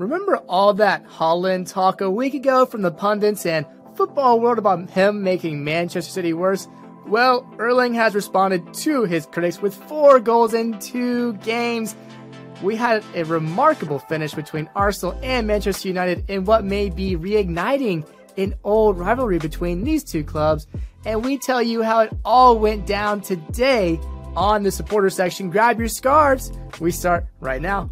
[0.00, 4.88] Remember all that Haaland talk a week ago from the pundits and football world about
[4.88, 6.66] him making Manchester City worse?
[7.06, 11.94] Well, Erling has responded to his critics with four goals in two games.
[12.62, 18.08] We had a remarkable finish between Arsenal and Manchester United in what may be reigniting
[18.38, 20.66] an old rivalry between these two clubs,
[21.04, 24.00] and we tell you how it all went down today
[24.34, 25.50] on the supporter section.
[25.50, 26.50] Grab your scarves.
[26.80, 27.90] We start right now.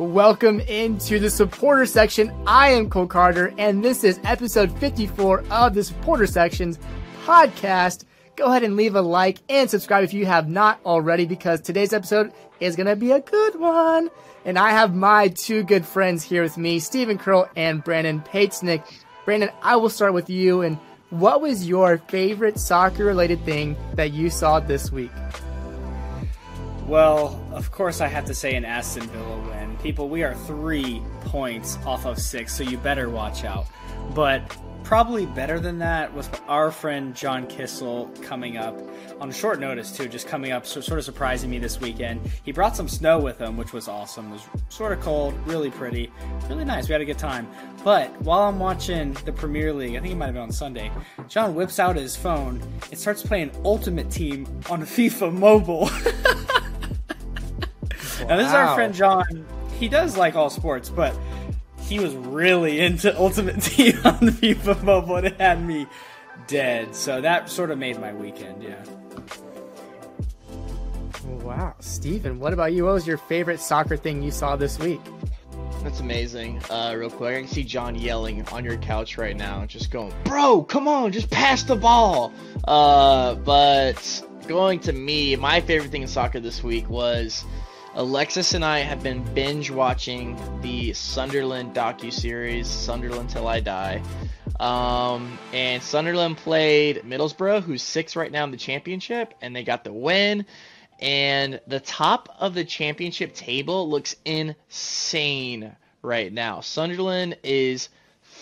[0.00, 2.32] Welcome into the supporter section.
[2.46, 6.78] I am Cole Carter, and this is episode 54 of the supporter sections
[7.26, 8.06] podcast.
[8.34, 11.92] Go ahead and leave a like and subscribe if you have not already, because today's
[11.92, 14.08] episode is going to be a good one.
[14.46, 18.82] And I have my two good friends here with me, Stephen Curl and Brandon Patesnick.
[19.26, 20.62] Brandon, I will start with you.
[20.62, 20.78] And
[21.10, 25.12] what was your favorite soccer related thing that you saw this week?
[26.90, 29.76] Well, of course, I have to say an Aston Villa win.
[29.76, 33.68] People, we are three points off of six, so you better watch out.
[34.12, 34.42] But
[34.82, 38.76] probably better than that was our friend John Kissel coming up
[39.20, 42.28] on short notice too, just coming up, so sort of surprising me this weekend.
[42.44, 44.30] He brought some snow with him, which was awesome.
[44.30, 46.10] It was sort of cold, really pretty,
[46.48, 46.88] really nice.
[46.88, 47.46] We had a good time.
[47.84, 50.90] But while I'm watching the Premier League, I think it might have been on Sunday,
[51.28, 52.60] John whips out his phone
[52.90, 55.88] and starts playing Ultimate Team on FIFA Mobile.
[58.28, 59.46] Now this is our friend John.
[59.78, 61.16] He does like all sports, but
[61.80, 65.86] he was really into Ultimate Team on the FIFA mobile, and it had me
[66.46, 66.94] dead.
[66.94, 68.62] So that sort of made my weekend.
[68.62, 68.82] Yeah.
[71.42, 72.84] Wow, Steven, what about you?
[72.84, 75.00] What was your favorite soccer thing you saw this week?
[75.82, 76.60] That's amazing.
[76.68, 80.12] Uh, real quick, I can see John yelling on your couch right now, just going,
[80.24, 82.32] "Bro, come on, just pass the ball."
[82.68, 87.44] Uh, but going to me, my favorite thing in soccer this week was
[88.00, 94.02] Alexis and I have been binge watching the Sunderland docu series Sunderland Till I Die.
[94.58, 99.84] Um, and Sunderland played Middlesbrough, who's six right now in the championship, and they got
[99.84, 100.46] the win.
[100.98, 106.62] And the top of the championship table looks insane right now.
[106.62, 107.90] Sunderland is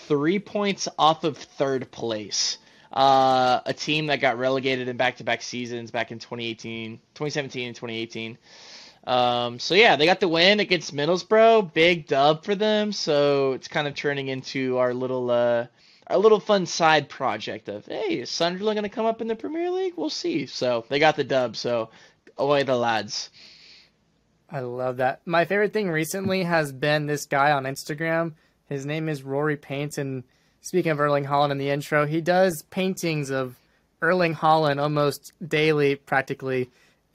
[0.07, 2.59] three points off of third place.
[2.93, 8.39] Uh, a team that got relegated in back-to-back seasons back in 2018, 2017 and 2018.
[9.09, 12.93] Um, so yeah, they got the win against Middlesbrough, big dub for them.
[12.93, 15.67] So it's kind of turning into our little uh,
[16.09, 19.35] our little fun side project of hey, is Sunderland going to come up in the
[19.35, 19.95] Premier League?
[19.97, 20.45] We'll see.
[20.45, 21.57] So they got the dub.
[21.57, 21.89] So
[22.37, 23.31] away the lads.
[24.51, 25.23] I love that.
[25.27, 28.35] My favorite thing recently has been this guy on Instagram.
[28.69, 30.23] His name is Rory Paint, and
[30.61, 33.57] speaking of Erling Haaland in the intro, he does paintings of
[34.03, 36.69] Erling Haaland almost daily, practically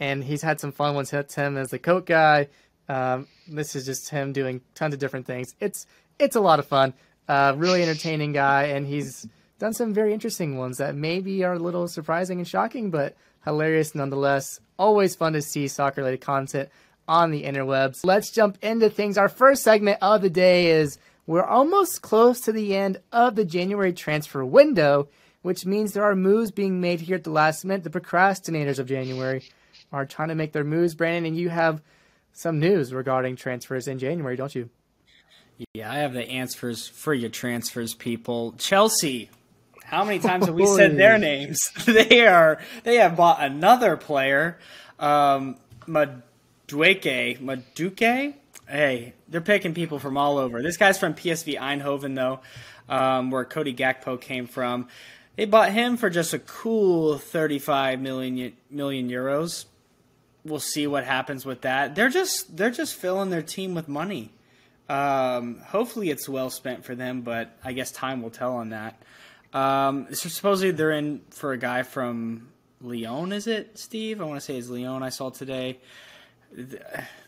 [0.04, 1.14] and he's had some fun ones.
[1.14, 2.50] It's him as the coat guy.
[2.90, 5.56] Um, this is just him doing tons of different things.
[5.62, 5.88] It's
[6.20, 6.94] it's a lot of fun.
[7.30, 9.26] Uh, really entertaining guy, and he's
[9.60, 13.16] done some very interesting ones that maybe are a little surprising and shocking, but
[13.46, 14.60] hilarious nonetheless.
[14.78, 16.68] Always fun to see soccer related content
[17.08, 18.02] on the interwebs.
[18.04, 19.18] Let's jump into things.
[19.18, 23.46] Our first segment of the day is we're almost close to the end of the
[23.46, 25.08] January transfer window,
[25.44, 28.88] which means there are moves being made here at the last minute, the procrastinators of
[28.88, 29.44] January
[29.94, 31.82] are trying to make their moves, Brandon, and you have
[32.34, 34.70] some news regarding transfers in January, don't you?
[35.74, 38.56] Yeah, I have the answers for your transfers, people.
[38.58, 39.30] Chelsea.
[39.84, 41.60] How many times have we said their names?
[41.86, 44.58] they are they have bought another player,
[45.00, 47.40] um, Madueke.
[47.40, 48.34] Maduke.
[48.68, 50.64] Hey, they're picking people from all over.
[50.64, 52.40] This guy's from PSV Eindhoven, though,
[52.90, 54.88] um, where Cody Gakpo came from.
[55.36, 59.66] They bought him for just a cool 35 million million euros
[60.46, 61.96] we'll see what happens with that.
[61.96, 64.32] They're just they're just filling their team with money.
[64.90, 69.02] Um, hopefully, it's well spent for them, but I guess time will tell on that.
[69.54, 72.50] Um, so supposedly they're in for a guy from
[72.82, 73.32] Lyon.
[73.32, 74.22] Is it Steve?
[74.22, 75.04] I want to say it's Lyon.
[75.04, 75.80] I saw today.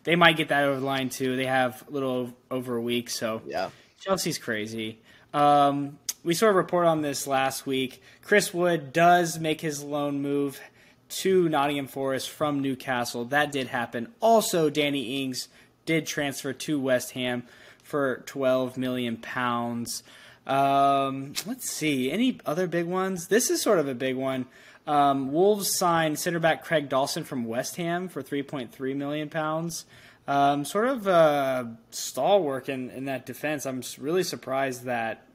[0.04, 1.36] They might get that over the line too.
[1.36, 3.70] They have a little over a week, so yeah.
[4.00, 5.00] Chelsea's crazy.
[5.34, 8.02] Um, we saw a report on this last week.
[8.22, 10.60] Chris Wood does make his loan move
[11.08, 13.26] to Nottingham Forest from Newcastle.
[13.26, 14.14] That did happen.
[14.20, 15.48] Also, Danny Ings
[15.86, 17.44] did transfer to West Ham
[17.84, 20.04] for 12 million pounds.
[20.48, 22.12] Um, let's see.
[22.12, 23.28] Any other big ones?
[23.28, 24.46] This is sort of a big one.
[24.88, 29.86] Um, Wolves signed center back Craig Dawson from West Ham for 3.3 million pounds.
[30.28, 33.66] Um, sort of a stalwart in, in that defense.
[33.66, 35.26] I'm really surprised that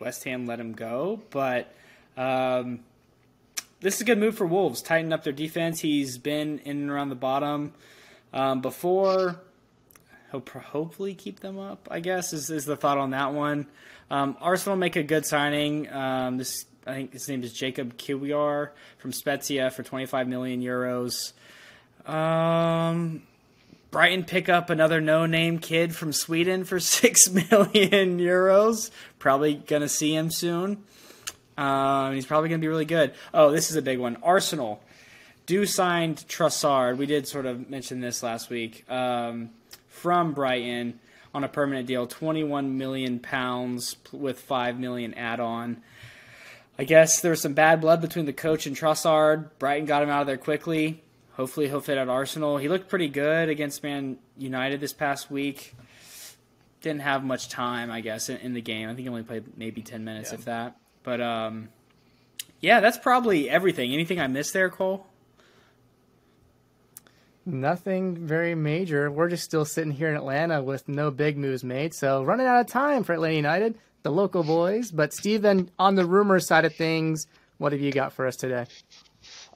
[0.00, 1.72] West Ham let him go, but
[2.16, 2.80] um,
[3.80, 4.82] this is a good move for Wolves.
[4.82, 5.80] Tighten up their defense.
[5.80, 7.72] He's been in and around the bottom
[8.32, 9.40] um, before.
[10.30, 11.88] Hope hopefully keep them up.
[11.90, 13.66] I guess is is the thought on that one.
[14.10, 15.90] Um, Arsenal make a good signing.
[15.90, 21.32] Um, this I think his name is Jakub Kiwior from Spezia for 25 million euros.
[22.06, 23.22] Um,
[23.90, 28.90] Brighton pick up another no-name kid from Sweden for six million euros.
[29.18, 30.84] Probably gonna see him soon.
[31.58, 33.12] Um, he's probably gonna be really good.
[33.34, 34.16] Oh, this is a big one.
[34.22, 34.82] Arsenal
[35.48, 36.98] do signed Trossard.
[36.98, 39.48] We did sort of mention this last week um,
[39.88, 41.00] from Brighton
[41.34, 45.82] on a permanent deal, 21 million pounds with 5 million add-on.
[46.78, 49.48] I guess there was some bad blood between the coach and Trossard.
[49.58, 51.02] Brighton got him out of there quickly.
[51.32, 52.58] Hopefully he'll fit at Arsenal.
[52.58, 55.74] He looked pretty good against Man United this past week.
[56.82, 58.88] Didn't have much time, I guess, in, in the game.
[58.88, 60.38] I think he only played maybe 10 minutes, yeah.
[60.38, 60.76] if that.
[61.08, 61.70] But um,
[62.60, 63.94] yeah, that's probably everything.
[63.94, 65.06] Anything I missed there, Cole?
[67.46, 69.10] Nothing very major.
[69.10, 71.94] We're just still sitting here in Atlanta with no big moves made.
[71.94, 74.90] So running out of time for Atlanta United the local boys.
[74.90, 77.26] But Steven, on the rumor side of things,
[77.56, 78.66] what have you got for us today?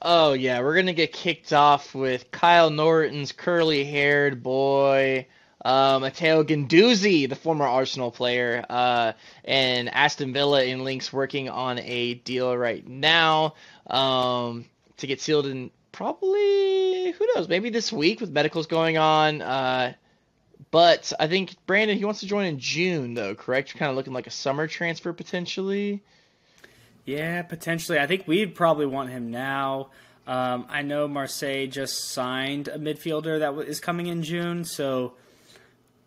[0.01, 5.27] Oh yeah, we're gonna get kicked off with Kyle Norton's curly-haired boy,
[5.63, 9.13] uh, Matteo Guendouzi, the former Arsenal player, uh,
[9.45, 13.55] and Aston Villa in links working on a deal right now
[13.87, 14.65] um,
[14.97, 19.41] to get sealed in probably who knows maybe this week with medicals going on.
[19.41, 19.93] Uh,
[20.71, 23.73] but I think Brandon he wants to join in June though, correct?
[23.73, 26.01] You're kind of looking like a summer transfer potentially.
[27.05, 27.99] Yeah, potentially.
[27.99, 29.89] I think we'd probably want him now.
[30.25, 35.13] Um, I know Marseille just signed a midfielder that is coming in June, so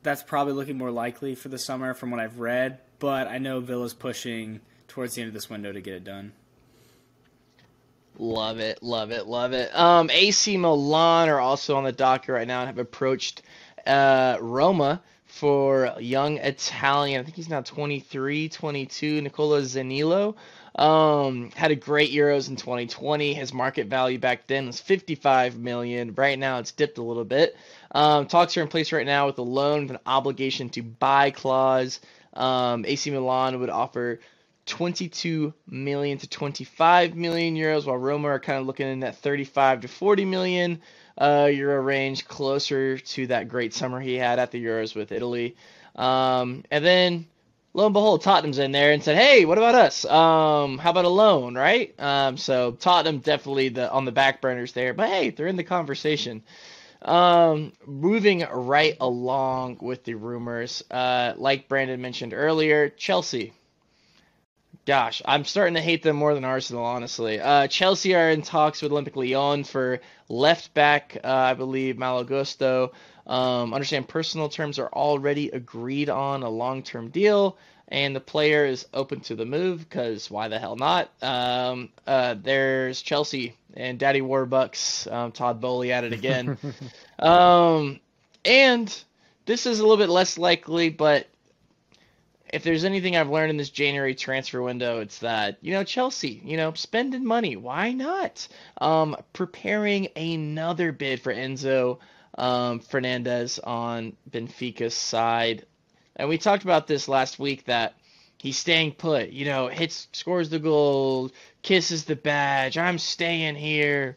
[0.06, 2.78] that's probably looking more likely for the summer from what I've read.
[2.98, 6.32] But I know Villa's pushing towards the end of this window to get it done.
[8.18, 9.76] Love it, love it, love it.
[9.76, 13.42] Um, AC Milan are also on the docket right now and have approached
[13.84, 17.20] uh, Roma for young Italian.
[17.20, 19.20] I think he's now 23, 22.
[19.20, 20.36] Nicola Zaniolo
[20.76, 23.32] um, had a great Euros in 2020.
[23.34, 26.14] His market value back then was 55 million.
[26.14, 27.56] Right now, it's dipped a little bit.
[27.90, 31.30] Um, talks are in place right now with a loan with an obligation to buy
[31.30, 32.00] clause.
[32.34, 34.20] Um, AC Milan would offer
[34.66, 39.82] 22 million to 25 million euros, while Roma are kind of looking in that 35
[39.82, 40.82] to 40 million
[41.16, 45.56] uh, Euro range, closer to that great summer he had at the Euros with Italy.
[45.94, 47.26] Um, and then
[47.76, 50.04] lo and behold, Tottenham's in there and said, "Hey, what about us?
[50.06, 54.72] Um, how about a loan, right?" Um, so Tottenham definitely the on the back burners
[54.72, 56.42] there, but hey, they're in the conversation.
[57.02, 63.52] Um, moving right along with the rumors, uh, like Brandon mentioned earlier, Chelsea
[64.86, 67.40] Gosh, I'm starting to hate them more than Arsenal, honestly.
[67.40, 72.22] Uh, Chelsea are in talks with Olympique Lyon for left back, uh, I believe, Malo
[72.22, 72.92] Gusto.
[73.26, 77.56] Um, understand personal terms are already agreed on a long term deal,
[77.88, 81.10] and the player is open to the move because why the hell not?
[81.22, 86.56] Um, uh, there's Chelsea and Daddy Warbucks, um, Todd Boehly at it again.
[87.18, 88.00] um,
[88.44, 89.02] and
[89.44, 91.26] this is a little bit less likely, but
[92.52, 96.40] if there's anything I've learned in this January transfer window, it's that, you know, Chelsea,
[96.44, 97.56] you know, spending money.
[97.56, 98.46] Why not?
[98.78, 101.98] Um, preparing another bid for Enzo
[102.36, 105.66] um, Fernandez on Benfica's side.
[106.14, 107.94] And we talked about this last week that
[108.38, 111.30] he's staying put, you know, hits, scores the goal,
[111.62, 112.78] kisses the badge.
[112.78, 114.16] I'm staying here.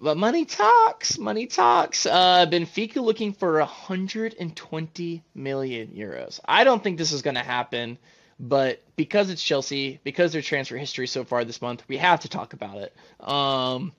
[0.00, 1.18] But money talks.
[1.18, 2.06] Money talks.
[2.06, 6.40] Uh, Benfica looking for 120 million euros.
[6.46, 7.98] I don't think this is going to happen,
[8.38, 12.30] but because it's Chelsea, because their transfer history so far this month, we have to
[12.30, 12.96] talk about it.
[13.20, 13.92] Um,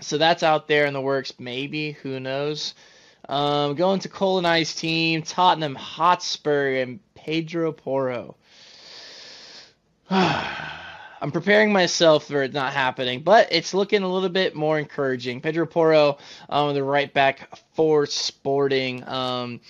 [0.00, 1.32] so that's out there in the works.
[1.38, 2.74] Maybe who knows?
[3.28, 8.36] Um, going to colonize team Tottenham Hotspur and Pedro Porro.
[10.10, 15.40] I'm preparing myself for it not happening, but it's looking a little bit more encouraging.
[15.40, 19.06] Pedro Porro, um, the right back for Sporting.
[19.06, 19.60] Um,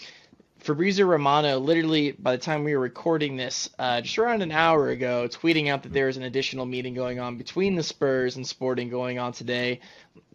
[0.59, 4.89] Fabrizio Romano, literally by the time we were recording this, uh, just around an hour
[4.89, 8.47] ago, tweeting out that there is an additional meeting going on between the Spurs and
[8.47, 9.81] Sporting going on today.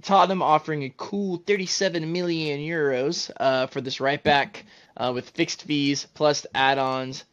[0.01, 4.65] Tottenham offering a cool 37 million euros uh, for this right back
[4.97, 7.23] uh, with fixed fees plus add-ons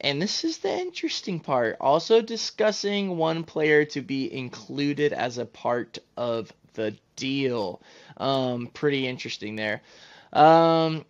[0.00, 1.76] and this is the interesting part.
[1.80, 7.80] Also discussing one player to be included as a part of the deal.
[8.16, 9.82] Um, pretty interesting there.
[10.32, 11.04] Um,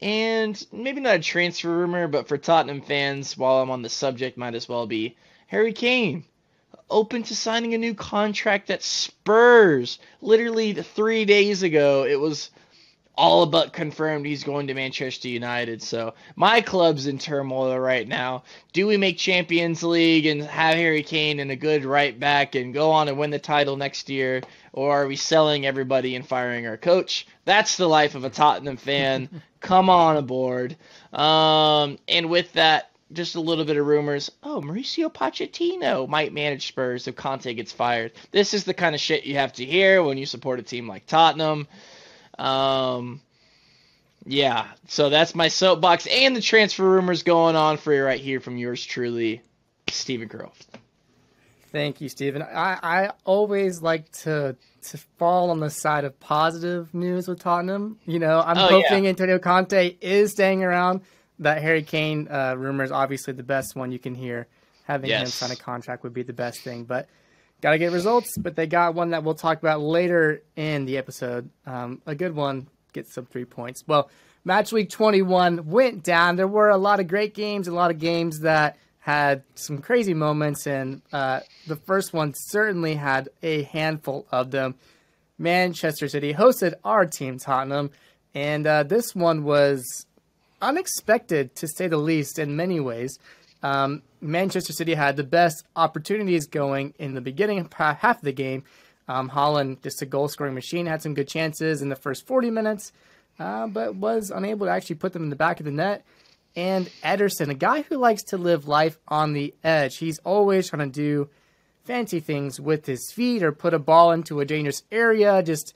[0.00, 4.38] and maybe not a transfer rumor, but for Tottenham fans, while I'm on the subject,
[4.38, 5.16] might as well be
[5.48, 6.24] Harry Kane.
[6.90, 9.98] open to signing a new contract at Spurs.
[10.20, 12.50] Literally three days ago, it was
[13.18, 15.82] all but confirmed he's going to Manchester United.
[15.82, 18.44] So my club's in turmoil right now.
[18.72, 22.72] Do we make Champions League and have Harry Kane and a good right back and
[22.72, 24.42] go on and win the title next year?
[24.72, 27.26] Or are we selling everybody and firing our coach?
[27.44, 29.28] That's the life of a Tottenham fan.
[29.60, 30.76] Come on aboard.
[31.12, 34.30] Um, and with that, just a little bit of rumors.
[34.44, 38.12] Oh, Mauricio Pochettino might manage Spurs if Conte gets fired.
[38.30, 40.86] This is the kind of shit you have to hear when you support a team
[40.86, 41.66] like Tottenham.
[42.38, 43.20] Um,
[44.24, 48.40] yeah, so that's my soapbox and the transfer rumors going on for you right here
[48.40, 49.42] from yours truly,
[49.88, 50.66] Stephen Croft.
[51.72, 52.42] Thank you, Stephen.
[52.42, 57.98] I, I always like to to fall on the side of positive news with Tottenham.
[58.06, 59.10] You know, I'm oh, hoping yeah.
[59.10, 61.02] Antonio Conte is staying around.
[61.40, 64.46] That Harry Kane uh, rumor is obviously the best one you can hear.
[64.84, 65.20] Having yes.
[65.20, 67.08] him sign a contract would be the best thing, but
[67.60, 68.36] got to get results.
[68.36, 71.50] But they got one that we'll talk about later in the episode.
[71.66, 73.84] Um, a good one gets some three points.
[73.86, 74.10] Well,
[74.44, 76.36] match week 21 went down.
[76.36, 80.12] There were a lot of great games, a lot of games that had some crazy
[80.12, 84.74] moments, and uh, the first one certainly had a handful of them.
[85.38, 87.90] Manchester City hosted our team, Tottenham,
[88.34, 90.04] and uh, this one was
[90.60, 93.18] unexpected to say the least in many ways.
[93.62, 98.64] Um, Manchester City had the best opportunities going in the beginning half of the game.
[99.08, 102.50] Um, Haaland, just a goal scoring machine, had some good chances in the first 40
[102.50, 102.92] minutes,
[103.38, 106.04] uh, but was unable to actually put them in the back of the net
[106.58, 109.98] and Ederson, a guy who likes to live life on the edge.
[109.98, 111.30] He's always trying to do
[111.84, 115.72] fancy things with his feet or put a ball into a dangerous area, just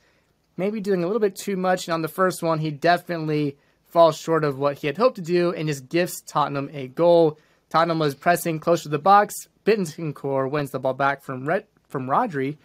[0.57, 1.87] maybe doing a little bit too much.
[1.87, 5.23] And on the first one, he definitely falls short of what he had hoped to
[5.23, 7.39] do and just gifts Tottenham a goal.
[7.73, 9.49] Tottenham was pressing close to the box.
[9.65, 12.59] Bentancur wins the ball back from Red, from Rodri,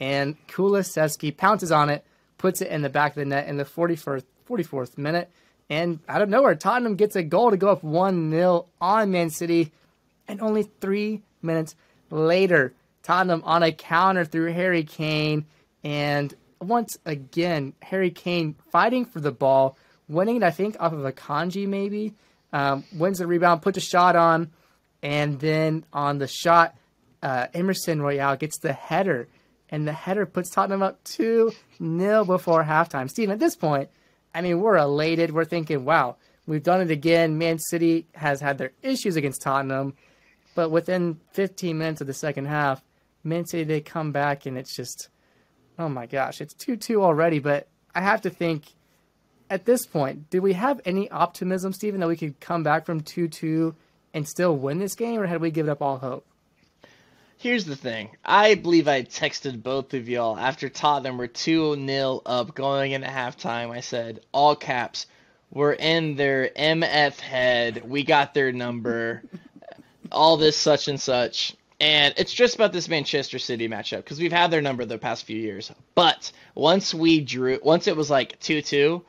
[0.00, 2.02] and Kulusevski pounces on it,
[2.38, 5.30] puts it in the back of the net in the 41st, 44th minute.
[5.68, 9.28] And out of nowhere, Tottenham gets a goal to go up 1 0 on Man
[9.28, 9.70] City.
[10.26, 11.76] And only three minutes
[12.08, 15.44] later, Tottenham on a counter through Harry Kane.
[15.82, 19.76] And once again, Harry Kane fighting for the ball,
[20.08, 22.14] winning it, I think, off of Akanji maybe.
[22.54, 24.52] Um, wins the rebound, puts a shot on.
[25.02, 26.76] And then on the shot,
[27.20, 29.28] uh, Emerson Royal gets the header.
[29.68, 33.10] And the header puts Tottenham up 2 0 before halftime.
[33.10, 33.90] Steven, at this point,
[34.32, 35.32] I mean, we're elated.
[35.32, 37.38] We're thinking, wow, we've done it again.
[37.38, 39.94] Man City has had their issues against Tottenham,
[40.54, 42.84] but within 15 minutes of the second half,
[43.24, 45.08] Man City they come back and it's just,
[45.76, 47.40] oh my gosh, it's 2-2 already.
[47.40, 48.64] But I have to think,
[49.50, 53.00] at this point, do we have any optimism, Stephen, that we could come back from
[53.00, 53.74] 2-2
[54.12, 56.26] and still win this game, or had we given up all hope?
[57.36, 58.10] Here's the thing.
[58.24, 63.08] I believe I texted both of y'all after Tottenham were 2 0 up going into
[63.08, 63.70] halftime.
[63.70, 65.06] I said, all caps,
[65.50, 67.82] we're in their MF head.
[67.88, 69.22] We got their number.
[70.12, 71.54] all this, such and such.
[71.80, 75.24] And it's just about this Manchester City matchup because we've had their number the past
[75.24, 75.70] few years.
[75.94, 79.04] But once we drew, once it was like 2 2,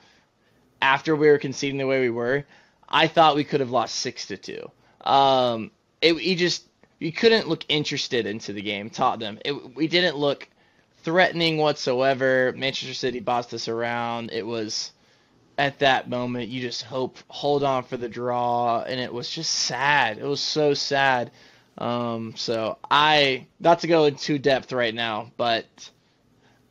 [0.82, 2.46] after we were conceding the way we were,
[2.88, 4.72] I thought we could have lost 6 to 2.
[5.10, 6.68] Um, it, just
[7.00, 8.90] you couldn't look interested into the game.
[8.90, 10.48] Tottenham, it, we didn't look
[11.04, 12.54] threatening whatsoever.
[12.56, 14.32] Manchester City bossed us around.
[14.32, 14.92] It was
[15.58, 19.52] at that moment you just hope hold on for the draw, and it was just
[19.52, 20.18] sad.
[20.18, 21.32] It was so sad.
[21.78, 25.66] Um, so I not to go into depth right now, but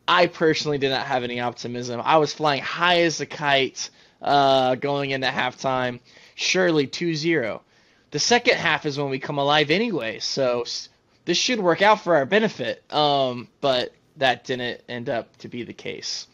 [0.06, 2.00] I personally did not have any optimism.
[2.04, 6.00] I was flying high as a kite uh, going into halftime.
[6.34, 7.60] Surely 2-0
[8.14, 10.20] the second half is when we come alive anyway.
[10.20, 10.64] So
[11.24, 12.80] this should work out for our benefit.
[12.94, 16.28] Um, but that didn't end up to be the case.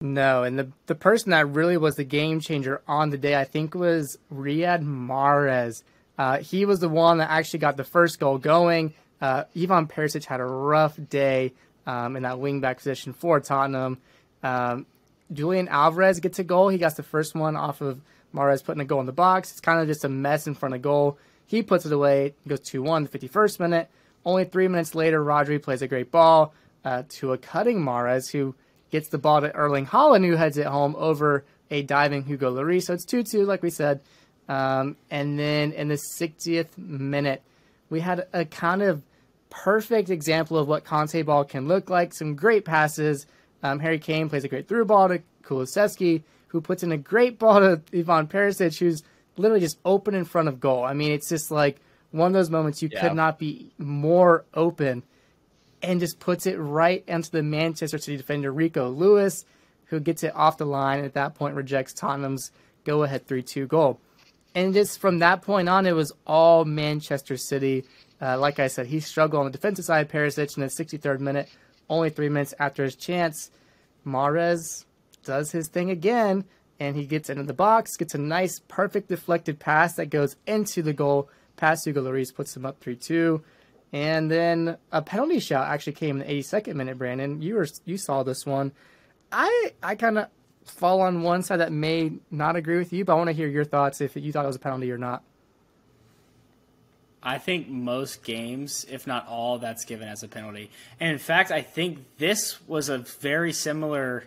[0.00, 3.42] No, and the the person that really was the game changer on the day, I
[3.42, 5.82] think, was Riyad Mahrez.
[6.16, 8.94] Uh, he was the one that actually got the first goal going.
[9.20, 11.54] Uh, Ivan Perisic had a rough day
[11.88, 13.98] um, in that wing back position for Tottenham.
[14.42, 14.86] Um,
[15.32, 16.68] Julian Alvarez gets a goal.
[16.68, 18.00] He got the first one off of
[18.34, 19.50] Mahrez putting a goal in the box.
[19.50, 21.18] It's kind of just a mess in front of goal.
[21.46, 22.34] He puts it away.
[22.46, 23.88] goes 2 1, the 51st minute.
[24.24, 26.52] Only three minutes later, Rodri plays a great ball
[26.84, 28.54] uh, to a cutting Mahrez, who
[28.90, 32.84] gets the ball to Erling Haaland, who heads it home over a diving Hugo Lloris.
[32.84, 34.00] So it's 2 2, like we said.
[34.46, 37.42] Um, and then in the 60th minute,
[37.88, 39.02] we had a kind of
[39.50, 42.12] perfect example of what Conte ball can look like.
[42.14, 43.26] Some great passes.
[43.62, 47.38] Um, Harry Kane plays a great through ball to Kulusevski who puts in a great
[47.38, 49.02] ball to Ivan Perisic, who's
[49.36, 50.82] literally just open in front of goal.
[50.84, 51.78] I mean, it's just like
[52.10, 53.00] one of those moments you Yeah.
[53.06, 55.02] could not be more open,
[55.82, 59.44] and just puts it right into the Manchester City defender Rico Lewis,
[59.86, 62.50] who gets it off the line and at that point rejects Tottenham's
[62.84, 64.00] go ahead 3 2 goal.
[64.54, 67.84] And just from that point on, it was all Manchester City.
[68.20, 70.08] Uh, like I said, he struggled on the defensive side.
[70.08, 71.48] Perisic in the 63rd minute,
[71.88, 73.50] only three minutes after his chance.
[74.06, 74.84] Mahrez
[75.24, 76.44] does his thing again,
[76.80, 80.82] and he gets into the box, gets a nice, perfect deflected pass that goes into
[80.82, 81.28] the goal.
[81.56, 83.42] Past Hugo Lloris puts him up 3 2.
[83.92, 87.40] And then a penalty shot actually came in the 82nd minute, Brandon.
[87.40, 88.72] You were you saw this one.
[89.32, 90.28] I I kind of
[90.64, 93.48] fall on one side that may not agree with you, but I want to hear
[93.48, 95.22] your thoughts if you thought it was a penalty or not.
[97.22, 100.70] I think most games, if not all, that's given as a penalty.
[101.00, 104.24] And in fact, I think this was a very similar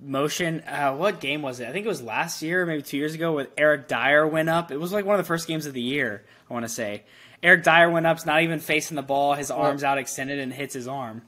[0.00, 0.60] motion.
[0.66, 1.68] Uh, what game was it?
[1.68, 4.70] I think it was last year, maybe two years ago, with Eric Dier went up.
[4.70, 7.04] It was like one of the first games of the year, I want to say.
[7.42, 10.74] Eric Dier went up, not even facing the ball, his arms out extended, and hits
[10.74, 11.22] his arm.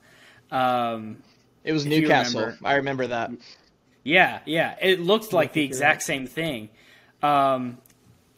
[0.51, 1.23] Um,
[1.65, 2.41] It was Newcastle.
[2.41, 2.59] remember.
[2.67, 3.31] I remember that.
[4.03, 4.75] yeah, yeah.
[4.81, 6.71] It looked like the exact same thing.
[7.23, 7.79] Um,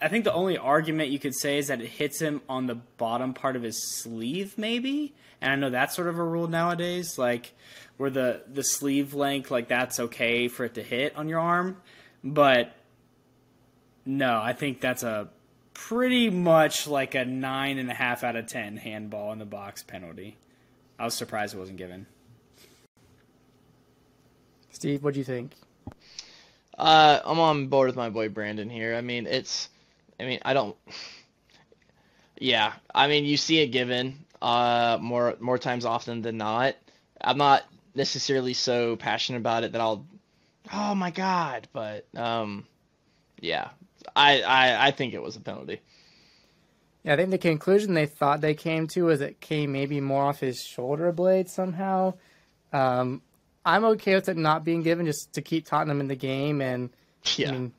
[0.02, 2.74] I think the only argument you could say is that it hits him on the
[2.74, 5.14] bottom part of his sleeve, maybe.
[5.40, 7.52] And I know that's sort of a rule nowadays, like
[7.96, 11.76] where the the sleeve length, like that's okay for it to hit on your arm.
[12.24, 12.72] But
[14.06, 15.28] no, I think that's a
[15.74, 19.82] pretty much like a nine and a half out of ten handball in the box
[19.82, 20.36] penalty.
[20.98, 22.06] I was surprised it wasn't given.
[24.70, 25.52] Steve, what do you think?
[26.76, 28.94] Uh, I'm on board with my boy Brandon here.
[28.94, 29.68] I mean, it's,
[30.20, 30.76] I mean, I don't.
[32.38, 36.74] Yeah, I mean, you see it given uh more more times often than not.
[37.20, 40.06] I'm not necessarily so passionate about it that I'll,
[40.72, 42.66] oh my god, but um,
[43.40, 43.68] yeah,
[44.16, 45.80] I I I think it was a penalty.
[47.02, 50.24] Yeah, I think the conclusion they thought they came to was it came maybe more
[50.24, 52.14] off his shoulder blade somehow.
[52.72, 53.22] Um,
[53.64, 56.90] I'm okay with it not being given just to keep Tottenham in the game, and
[57.36, 57.72] Yeah, I mean,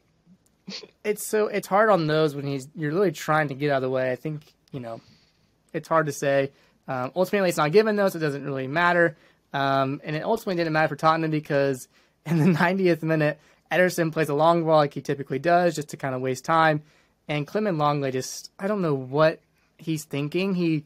[1.03, 3.81] it's so it's hard on those when he's you're really trying to get out of
[3.83, 4.11] the way.
[4.11, 5.01] I think you know,
[5.73, 6.51] it's hard to say.
[6.87, 9.15] Um, ultimately, it's not given though, so it doesn't really matter.
[9.53, 11.87] Um, and it ultimately didn't matter for Tottenham because
[12.25, 13.39] in the 90th minute,
[13.71, 16.83] Ederson plays a long ball like he typically does, just to kind of waste time.
[17.27, 19.41] And Clement Lenglet just I don't know what
[19.77, 20.55] he's thinking.
[20.55, 20.85] He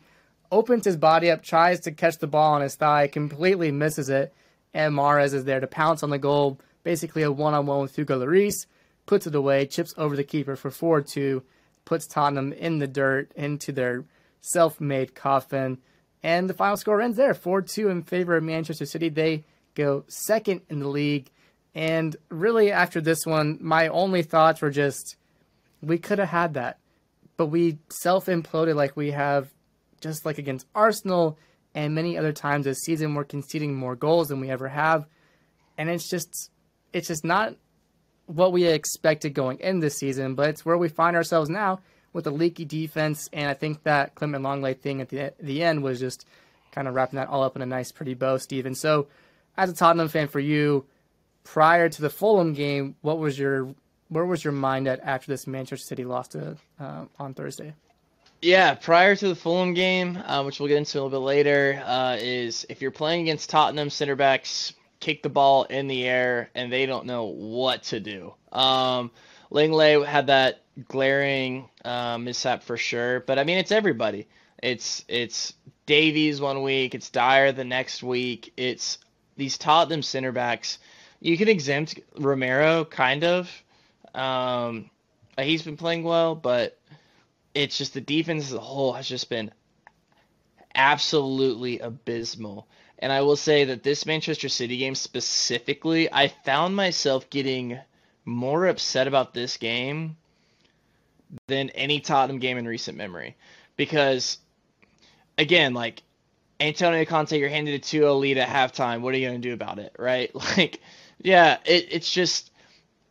[0.51, 4.33] opens his body up, tries to catch the ball on his thigh, completely misses it,
[4.73, 6.59] and Mahrez is there to pounce on the goal.
[6.83, 8.67] Basically, a one-on-one with Hugo Lloris,
[9.05, 11.43] puts it away, chips over the keeper for 4-2,
[11.85, 14.05] puts Tottenham in the dirt into their
[14.41, 15.77] self-made coffin,
[16.23, 19.09] and the final score ends there, 4-2 in favor of Manchester City.
[19.09, 19.43] They
[19.75, 21.29] go second in the league,
[21.73, 25.17] and really after this one, my only thoughts were just
[25.81, 26.79] we could have had that,
[27.37, 29.53] but we self-imploded like we have
[30.01, 31.37] just like against Arsenal
[31.75, 35.05] and many other times this season, we're conceding more goals than we ever have,
[35.77, 36.49] and it's just
[36.93, 37.55] it's just not
[38.27, 41.79] what we expected going in this season, but it's where we find ourselves now
[42.13, 45.83] with a leaky defense, and I think that Clement Lenglet thing at the the end
[45.83, 46.25] was just
[46.71, 48.75] kind of wrapping that all up in a nice, pretty bow, Steven.
[48.75, 49.07] So,
[49.57, 50.85] as a Tottenham fan, for you,
[51.43, 53.73] prior to the Fulham game, what was your
[54.09, 57.73] where was your mind at after this Manchester City loss to, uh, on Thursday?
[58.41, 61.81] Yeah, prior to the Fulham game, uh, which we'll get into a little bit later,
[61.83, 64.73] uh, is if you're playing against Tottenham center backs,
[65.05, 68.33] kick the ball in the air and they don't know what to do.
[68.51, 69.11] Um,
[69.51, 74.27] Lenglet had that glaring uh, mishap for sure, but I mean it's everybody.
[74.63, 75.53] It's it's
[75.85, 78.51] Davies one week, it's Dier the next week.
[78.57, 78.97] It's
[79.37, 80.79] these Tottenham center backs.
[81.19, 83.63] You can exempt Romero kind of.
[84.15, 84.89] Um,
[85.37, 86.79] he's been playing well, but
[87.53, 89.51] it's just the defense as a whole has just been
[90.73, 92.67] absolutely abysmal.
[92.99, 97.79] And I will say that this Manchester City game specifically, I found myself getting
[98.23, 100.17] more upset about this game
[101.47, 103.35] than any Tottenham game in recent memory.
[103.75, 104.37] Because,
[105.37, 106.01] again, like,
[106.59, 109.01] Antonio Conte, you're handed a 2 0 lead at halftime.
[109.01, 110.31] What are you going to do about it, right?
[110.57, 110.79] Like,
[111.21, 112.51] yeah, it, it's just.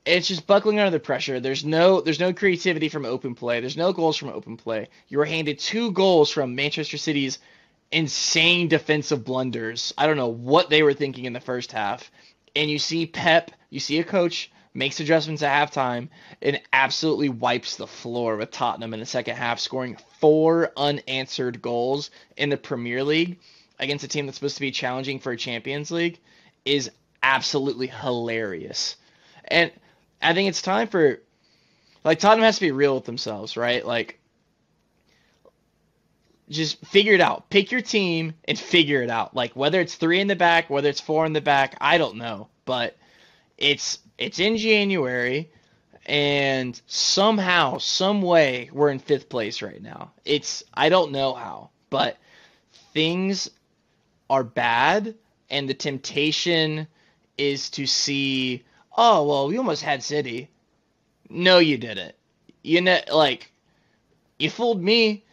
[0.06, 1.40] It's just buckling under the pressure.
[1.40, 3.60] There's no there's no creativity from open play.
[3.60, 4.88] There's no goals from open play.
[5.08, 7.38] You were handed two goals from Manchester City's
[7.94, 9.94] insane defensive blunders.
[9.96, 12.10] I don't know what they were thinking in the first half.
[12.56, 16.08] And you see Pep, you see a coach makes adjustments at halftime
[16.42, 22.10] and absolutely wipes the floor with Tottenham in the second half, scoring four unanswered goals
[22.36, 23.38] in the Premier League
[23.78, 26.18] against a team that's supposed to be challenging for a Champions League
[26.64, 26.90] is
[27.22, 28.96] absolutely hilarious.
[29.44, 29.70] And
[30.20, 31.20] I think it's time for
[32.02, 33.86] like Tottenham has to be real with themselves, right?
[33.86, 34.18] Like
[36.48, 37.48] just figure it out.
[37.50, 39.34] Pick your team and figure it out.
[39.34, 42.16] Like whether it's three in the back, whether it's four in the back, I don't
[42.16, 42.48] know.
[42.64, 42.96] But
[43.58, 45.50] it's it's in January
[46.06, 50.12] and somehow, some way we're in fifth place right now.
[50.24, 52.18] It's I don't know how, but
[52.92, 53.50] things
[54.28, 55.14] are bad
[55.50, 56.86] and the temptation
[57.38, 58.64] is to see,
[58.96, 60.50] oh well, we almost had City.
[61.30, 62.14] No, you didn't.
[62.62, 63.50] You know, like
[64.38, 65.24] you fooled me.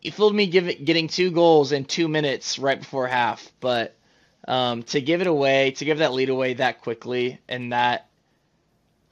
[0.00, 3.96] You fooled me giving getting two goals in two minutes right before half, but
[4.48, 8.08] um, to give it away, to give that lead away that quickly and that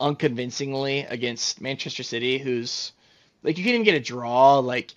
[0.01, 2.93] unconvincingly against Manchester City, who's
[3.43, 4.59] like you can't even get a draw.
[4.59, 4.95] Like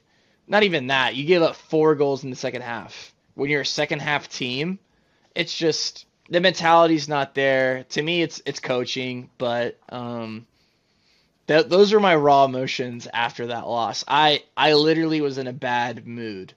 [0.47, 1.15] not even that.
[1.15, 3.13] You give up four goals in the second half.
[3.35, 4.79] When you're a second half team,
[5.35, 7.83] it's just the mentality's not there.
[7.89, 10.47] To me, it's it's coaching, but um,
[11.47, 14.03] that those are my raw emotions after that loss.
[14.07, 16.53] I I literally was in a bad mood,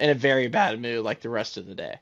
[0.00, 1.98] in a very bad mood, like the rest of the day.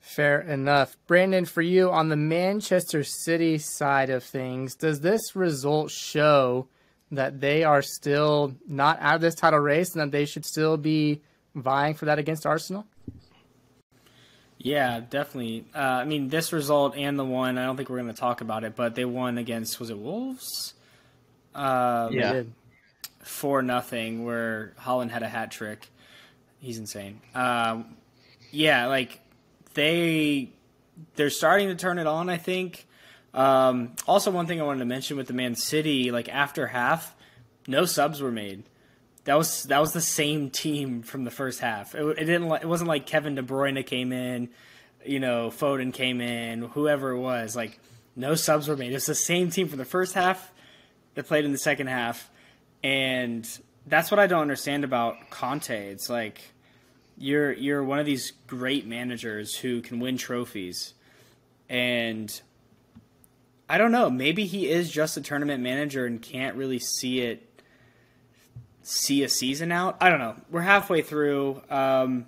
[0.00, 0.96] Fair enough.
[1.06, 6.68] Brandon, for you on the Manchester City side of things, does this result show
[7.12, 10.76] that they are still not out of this title race and that they should still
[10.76, 11.22] be
[11.54, 12.86] vying for that against Arsenal?
[14.62, 15.64] Yeah, definitely.
[15.74, 18.40] Uh, I mean, this result and the one, I don't think we're going to talk
[18.40, 20.74] about it, but they won against, was it Wolves?
[21.52, 22.42] Uh, yeah.
[23.24, 25.88] Four nothing, where Haaland had a hat trick.
[26.60, 27.20] He's insane.
[27.34, 27.96] Um,
[28.50, 29.20] yeah, like
[29.74, 30.50] they
[31.16, 32.28] they're starting to turn it on.
[32.28, 32.86] I think.
[33.34, 37.14] Um, also, one thing I wanted to mention with the Man City, like after half,
[37.66, 38.64] no subs were made.
[39.24, 41.94] That was that was the same team from the first half.
[41.94, 42.50] It, it didn't.
[42.52, 44.48] It wasn't like Kevin De Bruyne came in,
[45.04, 47.54] you know, Foden came in, whoever it was.
[47.54, 47.78] Like
[48.16, 48.92] no subs were made.
[48.92, 50.52] It's the same team from the first half
[51.14, 52.30] that played in the second half,
[52.82, 53.48] and
[53.86, 55.90] that's what I don't understand about Conte.
[55.90, 56.40] It's like
[57.16, 60.94] you're you're one of these great managers who can win trophies,
[61.68, 62.40] and
[63.68, 64.10] I don't know.
[64.10, 67.48] Maybe he is just a tournament manager and can't really see it,
[68.82, 69.96] see a season out.
[70.00, 70.36] I don't know.
[70.50, 71.62] We're halfway through.
[71.70, 72.26] Um,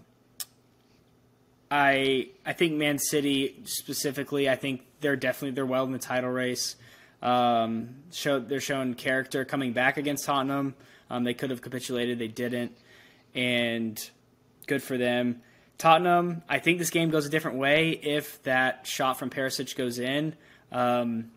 [1.70, 4.48] I I think Man City specifically.
[4.48, 6.76] I think they're definitely they're well in the title race.
[7.22, 10.74] Um, show they're showing character coming back against Tottenham.
[11.10, 12.72] Um, they could have capitulated, they didn't,
[13.34, 13.98] and
[14.66, 15.42] good for them.
[15.78, 19.98] Tottenham, I think this game goes a different way if that shot from Perisic goes
[19.98, 20.34] in.
[20.70, 21.30] Um,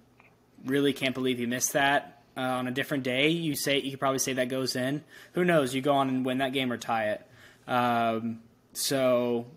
[0.66, 2.17] really can't believe he missed that.
[2.38, 5.04] Uh, on a different day, you say you could probably say that goes in.
[5.34, 5.74] Who knows?
[5.74, 7.28] You go on and win that game or tie it.
[7.68, 8.42] Um,
[8.74, 9.48] so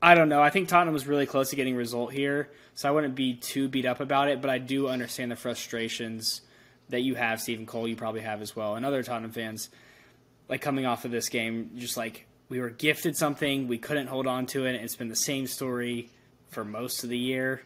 [0.00, 0.40] I don't know.
[0.40, 3.34] I think Tottenham was really close to getting a result here, so I wouldn't be
[3.34, 4.40] too beat up about it.
[4.40, 6.40] But I do understand the frustrations
[6.88, 7.86] that you have, Stephen Cole.
[7.86, 9.68] You probably have as well, and other Tottenham fans.
[10.48, 14.26] Like coming off of this game, just like we were gifted something, we couldn't hold
[14.26, 14.74] on to it.
[14.76, 16.08] It's been the same story
[16.48, 17.60] for most of the year,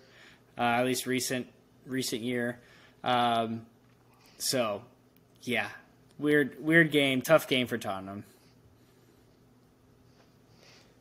[0.58, 1.46] uh, at least recent
[1.86, 2.58] recent year.
[3.04, 3.66] Um,
[4.42, 4.82] so,
[5.42, 5.68] yeah,
[6.18, 8.24] weird weird game, tough game for Tottenham.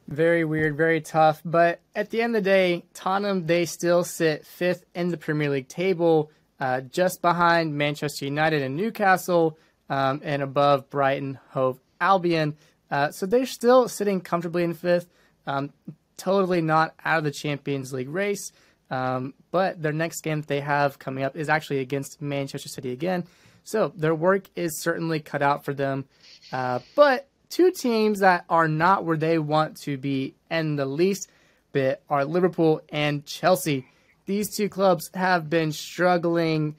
[0.07, 1.41] Very weird, very tough.
[1.43, 5.49] But at the end of the day, Tottenham they still sit fifth in the Premier
[5.49, 9.57] League table, uh, just behind Manchester United and Newcastle,
[9.89, 12.55] um, and above Brighton, Hove, Albion.
[12.91, 15.07] Uh, so they're still sitting comfortably in fifth,
[15.47, 15.71] um,
[16.17, 18.51] totally not out of the Champions League race.
[18.91, 23.23] Um, but their next game they have coming up is actually against Manchester City again.
[23.63, 26.05] So their work is certainly cut out for them.
[26.51, 31.29] Uh, but two teams that are not where they want to be in the least
[31.71, 33.87] bit are Liverpool and Chelsea.
[34.25, 36.75] These two clubs have been struggling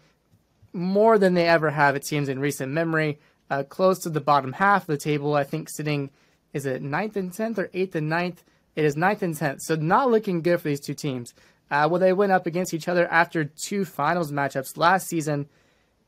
[0.73, 3.19] more than they ever have, it seems, in recent memory
[3.53, 5.35] uh, close to the bottom half of the table.
[5.35, 6.11] I think sitting,
[6.55, 8.43] is it ninth and tenth or eighth and ninth?
[8.75, 11.35] It is ninth and tenth, so not looking good for these two teams.
[11.73, 15.49] Uh, well, they went up against each other after two finals matchups last season,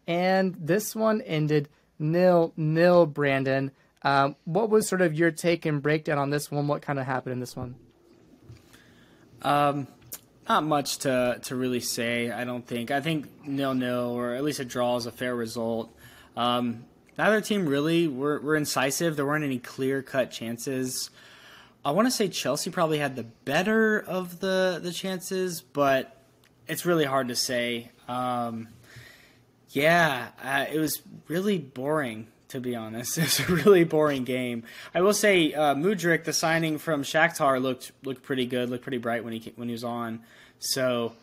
[0.07, 3.07] and this one ended nil nil.
[3.07, 3.71] Brandon,
[4.03, 6.69] um, what was sort of your take and breakdown on this one?
[6.69, 7.77] What kind of happened in this one?
[9.41, 9.87] Um,
[10.47, 12.31] not much to to really say.
[12.31, 12.91] I don't think.
[12.91, 15.91] I think nil nil or at least a draw is a fair result.
[16.37, 16.85] Um,
[17.17, 19.17] neither team really were, were incisive.
[19.17, 21.09] There weren't any clear cut chances.
[21.85, 26.17] I want to say Chelsea probably had the better of the the chances, but
[26.67, 27.91] it's really hard to say.
[28.09, 28.69] Um,
[29.71, 33.19] yeah, uh, it was really boring to be honest.
[33.25, 34.63] It's a really boring game.
[34.95, 38.99] I will say uh, Mudryk, the signing from Shakhtar, looked looked pretty good, looked pretty
[38.99, 40.21] bright when he when he was on.
[40.61, 41.15] So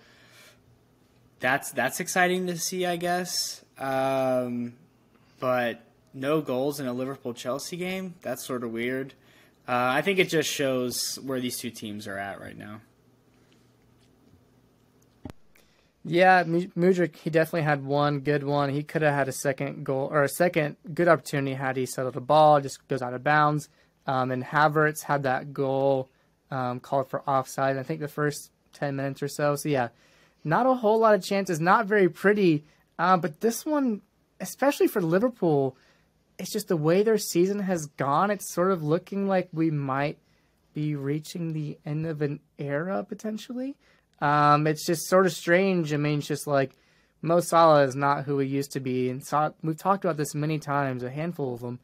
[1.40, 3.64] that's that's exciting to see, I guess.
[3.80, 4.74] Um,
[5.40, 5.82] but
[6.14, 8.16] no goals in a Liverpool Chelsea game.
[8.22, 9.14] That's sort of weird.
[9.68, 12.82] Uh, I think it just shows where these two teams are at right now.
[16.04, 18.72] Yeah, Mudryk, he definitely had one good one.
[18.72, 22.16] He could have had a second goal or a second good opportunity had he settled
[22.16, 23.70] the ball, just goes out of bounds.
[24.08, 26.10] Um, and Havertz had that goal
[26.50, 29.56] um, called for offside, I think the first 10 minutes or so.
[29.56, 29.90] So, yeah,
[30.44, 32.66] not a whole lot of chances, not very pretty.
[32.98, 34.02] Uh, but this one,
[34.40, 35.78] especially for Liverpool,
[36.42, 38.32] it's just the way their season has gone.
[38.32, 40.18] It's sort of looking like we might
[40.74, 43.76] be reaching the end of an era potentially.
[44.22, 45.94] Um, it's just sort of strange.
[45.94, 46.72] I mean, it's just like
[47.22, 50.34] Mo Salah is not who he used to be, and so, we've talked about this
[50.34, 51.80] many times, a handful of them.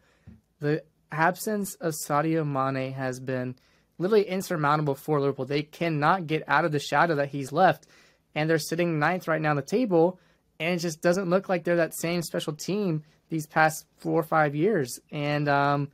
[0.59, 3.55] The absence of Sadio Mane has been
[3.99, 5.45] literally insurmountable for Liverpool.
[5.45, 7.85] They cannot get out of the shadow that he's left,
[8.33, 10.19] and they're sitting ninth right now on the table,
[10.59, 14.23] and it just doesn't look like they're that same special team these past four or
[14.23, 14.99] five years.
[15.11, 15.89] And um,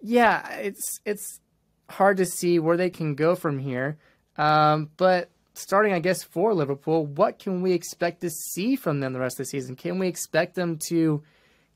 [0.00, 1.40] yeah, it's it's
[1.88, 3.98] hard to see where they can go from here.
[4.36, 9.12] Um, but starting, I guess, for Liverpool, what can we expect to see from them
[9.12, 9.76] the rest of the season?
[9.76, 11.22] Can we expect them to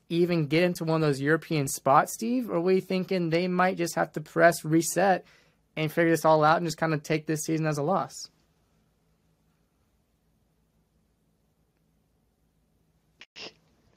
[0.09, 2.49] even get into one of those European spots, Steve?
[2.49, 5.25] Or are we thinking they might just have to press reset
[5.75, 8.29] and figure this all out and just kind of take this season as a loss?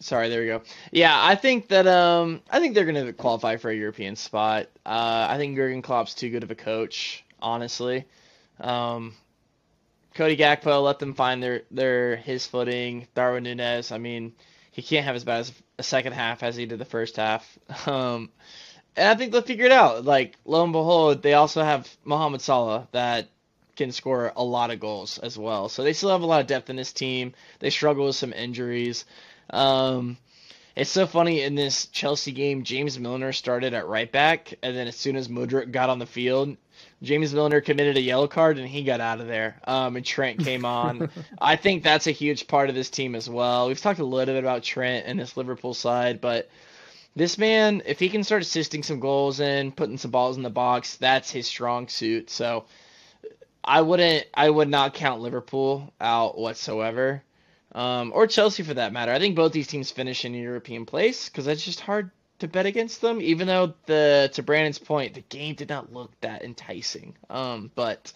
[0.01, 0.63] Sorry, there we go.
[0.93, 4.69] Yeah, I think that um I think they're gonna qualify for a European spot.
[4.87, 8.05] Uh, I think Jurgen Klopp's too good of a coach, honestly.
[8.61, 9.15] Um,
[10.15, 13.09] Cody Gakpo let them find their their his footing.
[13.15, 14.35] Darwin Nunez, I mean,
[14.71, 17.59] he can't have as bad as a second half as he did the first half.
[17.87, 18.31] Um,
[18.97, 20.05] and I think they'll figure it out.
[20.05, 23.29] Like lo and behold, they also have Mohamed Salah that
[23.77, 25.69] can score a lot of goals as well.
[25.69, 27.33] So they still have a lot of depth in this team.
[27.61, 29.05] They struggle with some injuries.
[29.51, 30.17] Um,
[30.79, 34.87] it's so funny in this Chelsea game, James Milner started at right back, and then
[34.87, 36.57] as soon as Mudryk got on the field,
[37.03, 39.61] James Milner committed a yellow card and he got out of there.
[39.65, 41.11] Um, and Trent came on.
[41.41, 43.67] I think that's a huge part of this team as well.
[43.67, 46.49] We've talked a little bit about Trent and this Liverpool side, but
[47.17, 50.51] this man, if he can start assisting some goals in, putting some balls in the
[50.51, 52.31] box, that's his strong suit.
[52.31, 52.67] So
[53.65, 57.25] I wouldn't, I would not count Liverpool out whatsoever
[57.79, 59.13] um, or Chelsea for that matter.
[59.13, 62.11] I think both these teams finish in European place because it's just hard
[62.41, 63.21] to bet against them.
[63.21, 67.15] Even though the to Brandon's point, the game did not look that enticing.
[67.31, 68.13] Um, but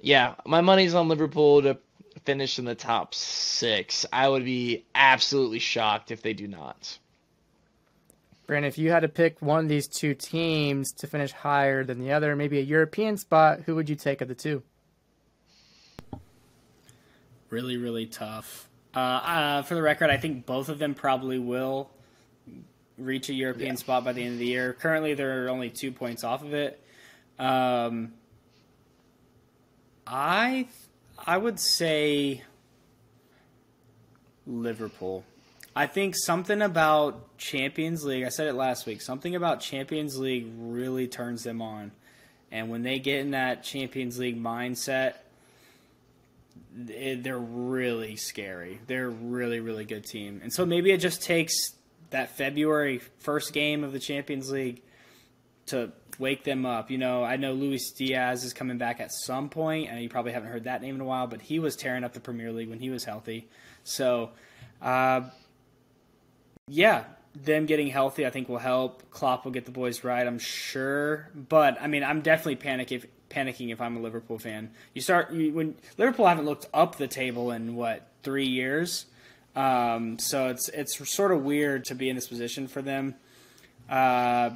[0.00, 1.78] yeah, my money's on Liverpool to
[2.24, 4.06] finish in the top six.
[4.12, 6.98] I would be absolutely shocked if they do not.
[8.46, 11.98] Brandon, if you had to pick one of these two teams to finish higher than
[11.98, 14.62] the other, maybe a European spot, who would you take of the two?
[17.50, 18.68] really, really tough.
[18.96, 21.90] Uh, uh, for the record, I think both of them probably will
[22.96, 23.78] reach a European yeah.
[23.80, 24.72] spot by the end of the year.
[24.72, 26.82] Currently, they're only two points off of it.
[27.38, 28.14] Um,
[30.06, 30.68] I
[31.26, 32.42] I would say
[34.46, 35.24] Liverpool.
[35.74, 38.24] I think something about Champions League.
[38.24, 39.02] I said it last week.
[39.02, 41.92] Something about Champions League really turns them on,
[42.50, 45.16] and when they get in that Champions League mindset,
[46.74, 48.80] they're really scary.
[48.86, 50.40] They're a really, really good team.
[50.42, 51.54] And so maybe it just takes
[52.10, 54.82] that February first game of the Champions League
[55.66, 56.90] to wake them up.
[56.90, 60.32] You know, I know Luis Diaz is coming back at some point, and you probably
[60.32, 62.68] haven't heard that name in a while, but he was tearing up the Premier League
[62.68, 63.48] when he was healthy.
[63.84, 64.30] So,
[64.80, 65.22] uh,
[66.68, 69.10] yeah, them getting healthy, I think, will help.
[69.10, 71.30] Klopp will get the boys right, I'm sure.
[71.34, 74.70] But I mean, I'm definitely panic if, panicking if I'm a Liverpool fan.
[74.94, 79.06] You start you, when Liverpool haven't looked up the table in what three years,
[79.54, 83.14] um, so it's it's sort of weird to be in this position for them.
[83.88, 84.50] Uh,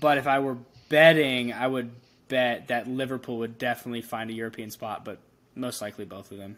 [0.00, 1.90] but if I were betting, I would
[2.28, 5.18] bet that Liverpool would definitely find a European spot, but
[5.54, 6.56] most likely both of them.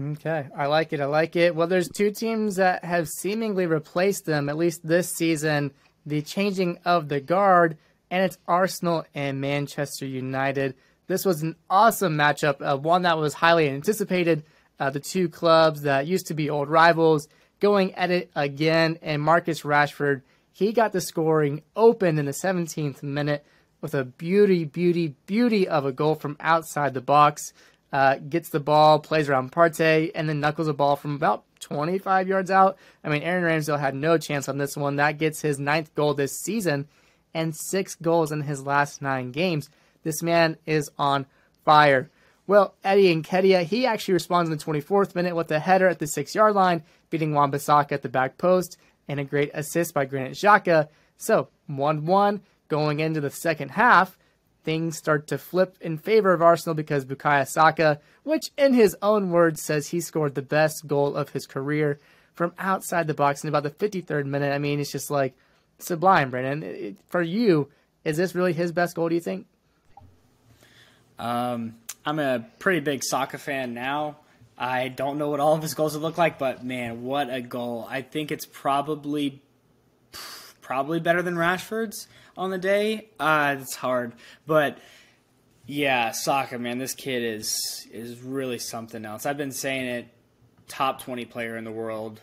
[0.00, 1.00] Okay, I like it.
[1.00, 1.54] I like it.
[1.54, 5.70] Well, there's two teams that have seemingly replaced them, at least this season.
[6.06, 7.76] The changing of the guard
[8.12, 10.74] and it's Arsenal and Manchester United.
[11.06, 14.44] This was an awesome matchup, uh, one that was highly anticipated.
[14.78, 17.26] Uh, the two clubs that used to be old rivals
[17.58, 20.20] going at it again, and Marcus Rashford,
[20.52, 23.46] he got the scoring open in the 17th minute
[23.80, 27.54] with a beauty, beauty, beauty of a goal from outside the box.
[27.94, 32.28] Uh, gets the ball, plays around Partey, and then knuckles a ball from about 25
[32.28, 32.76] yards out.
[33.02, 34.96] I mean, Aaron Ramsdale had no chance on this one.
[34.96, 36.88] That gets his ninth goal this season
[37.34, 39.68] and six goals in his last nine games.
[40.02, 41.26] This man is on
[41.64, 42.10] fire.
[42.46, 46.06] Well, Eddie Nketiah, he actually responds in the 24th minute with a header at the
[46.06, 48.76] six yard line, beating Wan-Bissaka at the back post,
[49.08, 50.88] and a great assist by Granit Xhaka.
[51.16, 54.18] So, 1 1 going into the second half.
[54.64, 59.30] Things start to flip in favor of Arsenal because Bukayo Saka, which in his own
[59.30, 61.98] words says he scored the best goal of his career
[62.32, 64.52] from outside the box in about the 53rd minute.
[64.52, 65.34] I mean, it's just like
[65.82, 66.96] sublime, Brandon.
[67.08, 67.68] For you,
[68.04, 69.46] is this really his best goal, do you think?
[71.18, 74.16] Um, I'm a pretty big soccer fan now.
[74.58, 77.40] I don't know what all of his goals would look like, but man, what a
[77.40, 77.86] goal!
[77.88, 79.42] I think it's probably
[80.60, 83.08] probably better than Rashford's on the day.
[83.18, 84.12] Uh, it's hard,
[84.46, 84.78] but
[85.66, 89.26] yeah, soccer man, this kid is is really something else.
[89.26, 90.08] I've been saying it,
[90.68, 92.20] top twenty player in the world.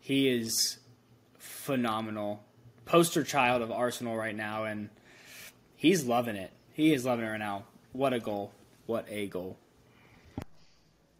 [0.00, 0.78] He is
[1.38, 2.42] phenomenal,
[2.88, 4.88] poster child of Arsenal right now, and
[5.76, 6.50] he's loving it.
[6.72, 7.64] He is loving it right now.
[7.92, 8.52] What a goal!
[8.86, 9.58] What a goal!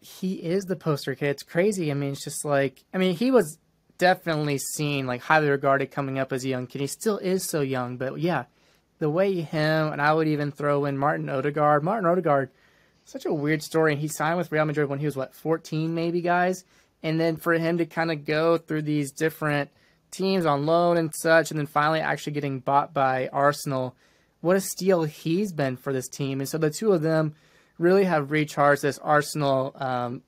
[0.01, 1.29] He is the poster kid.
[1.29, 1.91] It's crazy.
[1.91, 3.57] I mean, it's just like I mean, he was
[3.97, 6.81] definitely seen like highly regarded coming up as a young kid.
[6.81, 8.45] He still is so young, but yeah,
[8.97, 11.83] the way him and I would even throw in Martin Odegaard.
[11.83, 12.49] Martin Odegaard,
[13.05, 13.95] such a weird story.
[13.95, 16.63] He signed with Real Madrid when he was what 14, maybe guys,
[17.03, 19.69] and then for him to kind of go through these different
[20.11, 23.95] teams on loan and such, and then finally actually getting bought by Arsenal.
[24.41, 27.35] What a steal he's been for this team, and so the two of them
[27.77, 30.21] really have recharged this Arsenal um,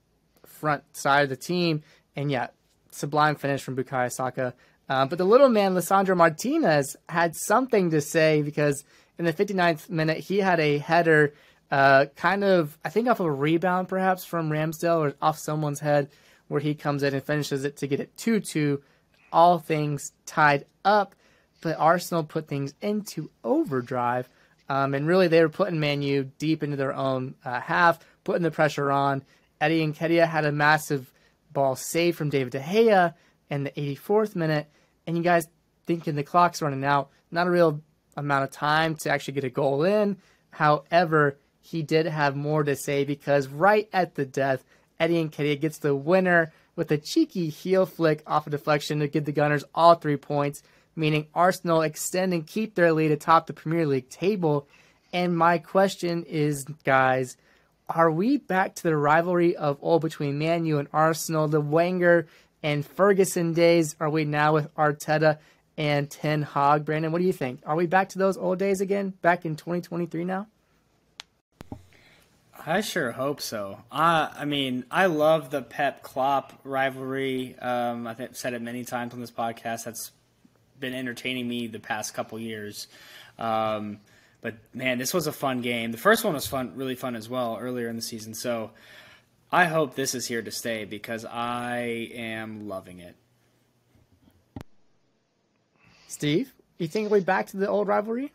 [0.46, 1.84] front side of the team.
[2.15, 2.48] And yeah,
[2.91, 4.54] sublime finish from Bukayo Saka.
[4.89, 8.84] Uh, but the little man, Lisandro Martinez, had something to say because
[9.17, 11.34] in the 59th minute, he had a header,
[11.70, 15.80] uh, kind of, I think, off of a rebound perhaps from Ramsdale or off someone's
[15.80, 16.10] head,
[16.48, 18.82] where he comes in and finishes it to get it 2 2.
[19.32, 21.15] All things tied up,
[21.62, 24.30] but Arsenal put things into overdrive.
[24.70, 28.52] Um, and really, they were putting Manu deep into their own uh, half, putting the
[28.52, 29.24] pressure on.
[29.60, 31.12] Eddie and Nketiah had a massive
[31.52, 33.13] ball saved from David De Gea
[33.50, 34.67] in the 84th minute.
[35.06, 35.46] And you guys
[35.86, 37.82] thinking the clock's running out, not a real
[38.15, 40.17] amount of time to actually get a goal in.
[40.52, 44.63] However, he did have more to say because right at the death,
[45.00, 49.07] Eddie and Nketiah gets the winner with a cheeky heel flick off a deflection to
[49.07, 50.63] give the Gunners all three points,
[50.95, 54.67] meaning Arsenal extend and keep their lead atop the Premier League table.
[55.13, 57.38] And my question is, guys,
[57.89, 62.27] are we back to the rivalry of old between Man U and Arsenal, the Wenger
[62.63, 63.95] and Ferguson days?
[63.99, 65.39] Are we now with Arteta
[65.77, 66.86] and Ten Hag?
[66.86, 67.62] Brandon, what do you think?
[67.65, 70.47] Are we back to those old days again, back in 2023 now?
[72.65, 73.80] I sure hope so.
[73.91, 77.58] Uh, I mean, I love the Pep Klopp rivalry.
[77.58, 79.86] Um, I've said it many times on this podcast.
[79.86, 80.12] That's
[80.80, 82.88] been entertaining me the past couple years.
[83.39, 84.00] Um,
[84.41, 85.91] but man, this was a fun game.
[85.91, 88.34] The first one was fun, really fun as well earlier in the season.
[88.34, 88.71] So
[89.52, 93.15] I hope this is here to stay because I am loving it.
[96.08, 98.32] Steve, you think we're back to the old rivalry?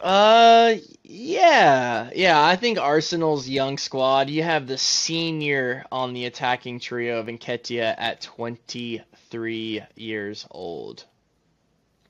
[0.00, 2.44] Uh, yeah, yeah.
[2.44, 4.30] I think Arsenal's young squad.
[4.30, 11.04] You have the senior on the attacking trio of Nketiah at 23 years old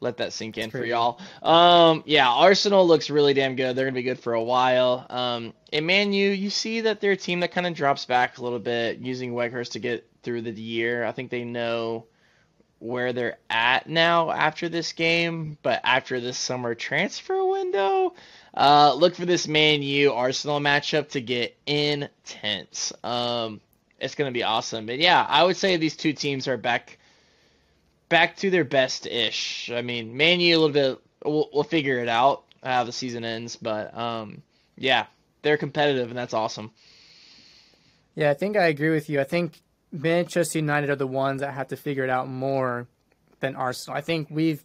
[0.01, 1.20] let that sink in for y'all.
[1.42, 3.74] Um, yeah, Arsenal looks really damn good.
[3.74, 5.07] They're gonna be good for a while.
[5.11, 8.38] Um, and Man U, you see that they're a team that kind of drops back
[8.38, 11.05] a little bit, using Weghorst to get through the year.
[11.05, 12.07] I think they know
[12.78, 18.14] where they're at now after this game, but after this summer transfer window,
[18.54, 22.92] uh, look for this Man U Arsenal matchup to get intense.
[23.02, 23.60] Um,
[23.98, 24.86] it's gonna be awesome.
[24.86, 26.98] But yeah, I would say these two teams are back
[28.08, 29.70] back to their best ish.
[29.72, 31.00] I mean, Man U a little bit.
[31.24, 34.42] We'll, we'll figure it out how the season ends, but um,
[34.76, 35.06] yeah,
[35.42, 36.70] they're competitive and that's awesome.
[38.14, 39.20] Yeah, I think I agree with you.
[39.20, 39.60] I think
[39.92, 42.87] Manchester United are the ones that have to figure it out more
[43.40, 43.96] than Arsenal.
[43.96, 44.62] I think we've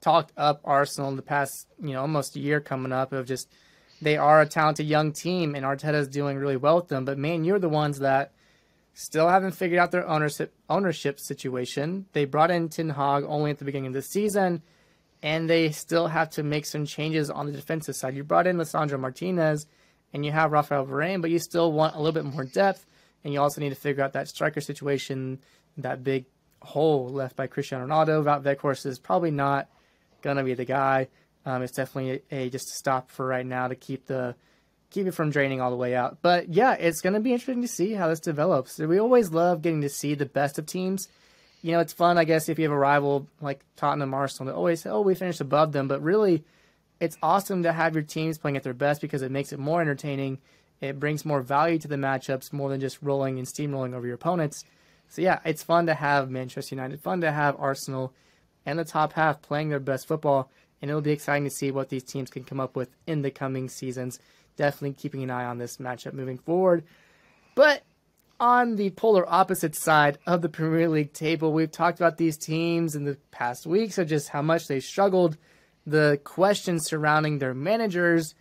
[0.00, 3.48] talked up Arsenal in the past, you know, almost a year coming up of just
[4.02, 7.04] they are a talented young team and Arteta's doing really well with them.
[7.04, 8.32] But man, you're the ones that
[8.92, 12.06] still haven't figured out their ownership ownership situation.
[12.12, 14.62] They brought in Ten Hag only at the beginning of the season,
[15.22, 18.14] and they still have to make some changes on the defensive side.
[18.14, 19.66] You brought in Lisandro Martinez,
[20.12, 22.86] and you have Rafael Varane, but you still want a little bit more depth,
[23.24, 25.40] and you also need to figure out that striker situation,
[25.78, 26.26] that big
[26.62, 28.22] hole left by Cristiano Ronaldo.
[28.22, 29.68] Wout Weghorst is probably not
[30.22, 31.08] gonna be the guy.
[31.46, 34.34] Um, it's definitely a, a just a stop for right now to keep the
[34.94, 36.18] keep it from draining all the way out.
[36.22, 38.78] But yeah, it's going to be interesting to see how this develops.
[38.78, 41.08] We always love getting to see the best of teams.
[41.62, 44.56] You know, it's fun, I guess, if you have a rival like Tottenham Arsenal that
[44.56, 45.88] always say, oh, we finished above them.
[45.88, 46.44] But really,
[47.00, 49.80] it's awesome to have your teams playing at their best because it makes it more
[49.80, 50.38] entertaining
[50.80, 54.16] It brings more value to the matchups more than just rolling and steamrolling over your
[54.16, 54.64] opponents.
[55.08, 58.12] So yeah, it's fun to have Manchester United, fun to have Arsenal
[58.66, 60.50] and the top half playing their best football,
[60.80, 63.30] and it'll be exciting to see what these teams can come up with in the
[63.30, 64.18] coming seasons.
[64.56, 66.84] Definitely keeping an eye on this matchup moving forward.
[67.54, 67.82] But
[68.40, 72.94] on the polar opposite side of the Premier League table, we've talked about these teams
[72.94, 75.36] in the past weeks of just how much they struggled,
[75.86, 78.34] the questions surrounding their managers,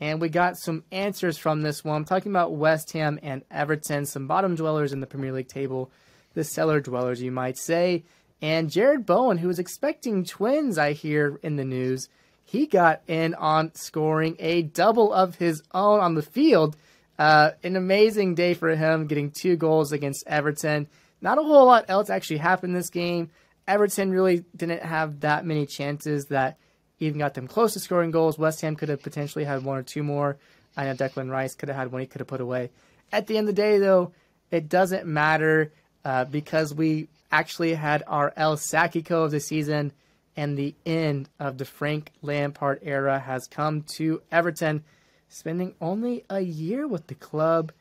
[0.00, 1.96] and we got some answers from this one.
[1.96, 5.90] I'm talking about West Ham and Everton, some bottom dwellers in the Premier League table,
[6.34, 8.04] the cellar dwellers, you might say.
[8.40, 12.08] And Jarrod Bowen, who was expecting twins, I hear in the news,
[12.42, 16.76] he got in on scoring a double of his own on the field.
[17.18, 20.88] Uh, an amazing day for him, getting two goals against Everton.
[21.20, 23.30] Not a whole lot else actually happened this game.
[23.68, 26.56] Everton really didn't have that many chances that
[27.00, 28.38] even got them close to scoring goals.
[28.38, 30.36] West Ham could have potentially had one or two more.
[30.76, 32.70] I know Declan Rice could have had one he could have put away.
[33.10, 34.12] At the end of the day, though,
[34.50, 35.72] it doesn't matter
[36.04, 39.92] uh, because we actually had our El Sackico of the season,
[40.36, 44.84] and the end of the Frank Lampard era has come to Everton,
[45.28, 47.72] spending only a year with the club.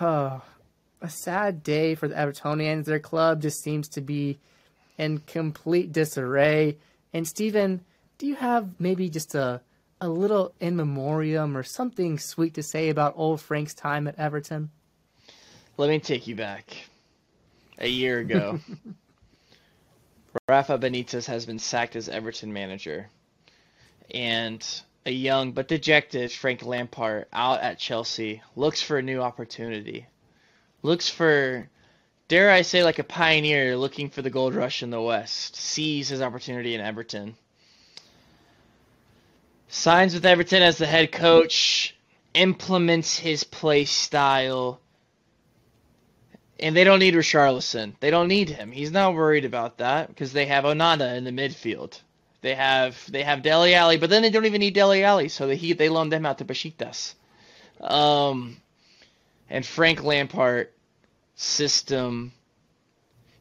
[0.00, 0.42] Oh,
[1.00, 2.84] a sad day for the Evertonians.
[2.84, 4.38] Their club just seems to be
[4.98, 6.76] in complete disarray.
[7.12, 7.84] And Stephen,
[8.18, 9.60] do you have maybe just a
[10.00, 14.70] a little in memoriam or something sweet to say about old Frank's time at Everton?
[15.76, 16.76] Let me take you back.
[17.78, 18.60] A year ago,
[20.48, 23.08] Rafa Benitez has been sacked as Everton manager.
[24.12, 24.64] And
[25.06, 30.06] a young but dejected Frank Lampard out at Chelsea looks for a new opportunity.
[30.82, 31.68] Looks for,
[32.28, 35.56] dare I say, like a pioneer looking for the gold rush in the West.
[35.56, 37.36] Sees his opportunity in Everton.
[39.68, 41.94] Signs with Everton as the head coach.
[42.34, 44.80] Implements his play style
[46.60, 47.94] and they don't need Richarlison.
[48.00, 48.72] They don't need him.
[48.72, 52.00] He's not worried about that because they have Onana in the midfield.
[52.40, 55.46] They have they have Dele Alli, but then they don't even need Dele Alli, so
[55.46, 57.14] they he, they loaned them out to Besiktas.
[57.80, 58.56] Um,
[59.50, 60.68] and Frank Lampard
[61.34, 62.32] system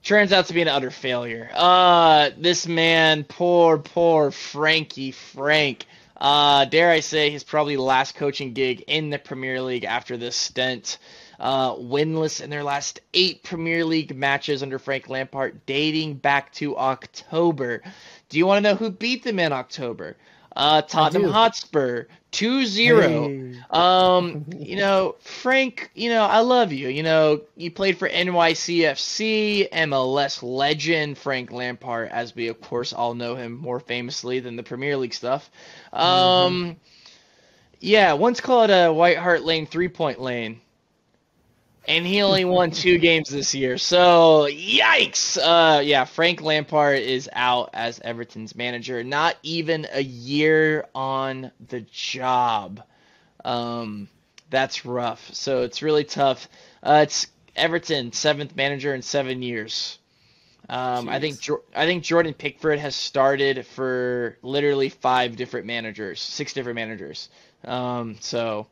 [0.04, 1.50] turns out to be an utter failure.
[1.54, 5.86] Uh, this man, poor poor Frankie Frank.
[6.18, 10.36] Uh, dare I say, his probably last coaching gig in the Premier League after this
[10.36, 10.98] stint
[11.40, 16.78] uh, winless in their last eight Premier League matches under Frank Lampard, dating back to
[16.78, 17.84] October.
[18.30, 20.18] Do you want to know who beat them in October?
[20.56, 22.06] Uh, Tottenham Hotspur,
[22.38, 23.54] 2-0.
[23.54, 23.62] Hey.
[23.72, 26.88] Um, you know, Frank, you know, I love you.
[26.88, 33.16] You know, you played for NYCFC, MLS legend Frank Lampard, as we of course all
[33.16, 35.50] know him more famously than the Premier League stuff.
[35.92, 36.72] Um, mm-hmm.
[37.80, 40.62] yeah, once called a White Hart Lane three-point lane
[41.88, 43.78] and he only won two games this year.
[43.78, 45.38] So yikes!
[45.38, 49.04] Uh, yeah, Frank Lampard is out as Everton's manager.
[49.04, 52.84] Not even a year on the job.
[53.46, 54.10] Um,
[54.50, 55.34] that's rough.
[55.34, 56.50] So it's really tough.
[56.84, 59.98] Uh, it's Everton seventh manager in seven years.
[60.70, 61.40] Um, I think
[61.74, 67.30] I think Jordan Pickford has started for literally five different managers, six different managers.
[67.64, 68.68] Um, so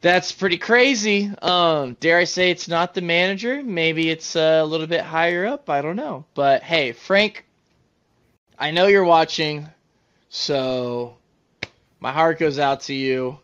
[0.00, 1.30] that's pretty crazy.
[1.42, 3.62] Um, dare I say it's not the manager?
[3.62, 5.68] Maybe it's uh, a little bit higher up.
[5.68, 6.24] I don't know.
[6.34, 7.44] But hey, Frank,
[8.58, 9.68] I know you're watching,
[10.30, 11.16] so
[12.00, 13.38] my heart goes out to you.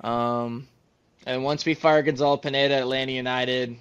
[0.00, 0.68] Um,
[1.26, 3.76] and once we fire Gonzalo Pineda at Atlanta United,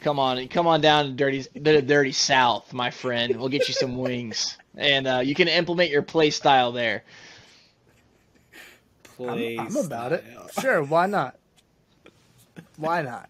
[0.00, 3.36] come on, come on down to dirty, the dirty South, my friend.
[3.36, 7.02] We'll get you some wings, and uh, you can implement your play style there
[9.16, 9.58] play.
[9.58, 10.24] I'm, I'm about it.
[10.60, 11.36] Sure, why not?
[12.76, 13.28] Why not?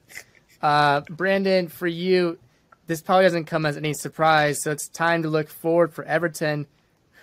[0.63, 2.39] Uh, Brandon, for you,
[2.87, 6.67] this probably doesn't come as any surprise, so it's time to look forward for Everton.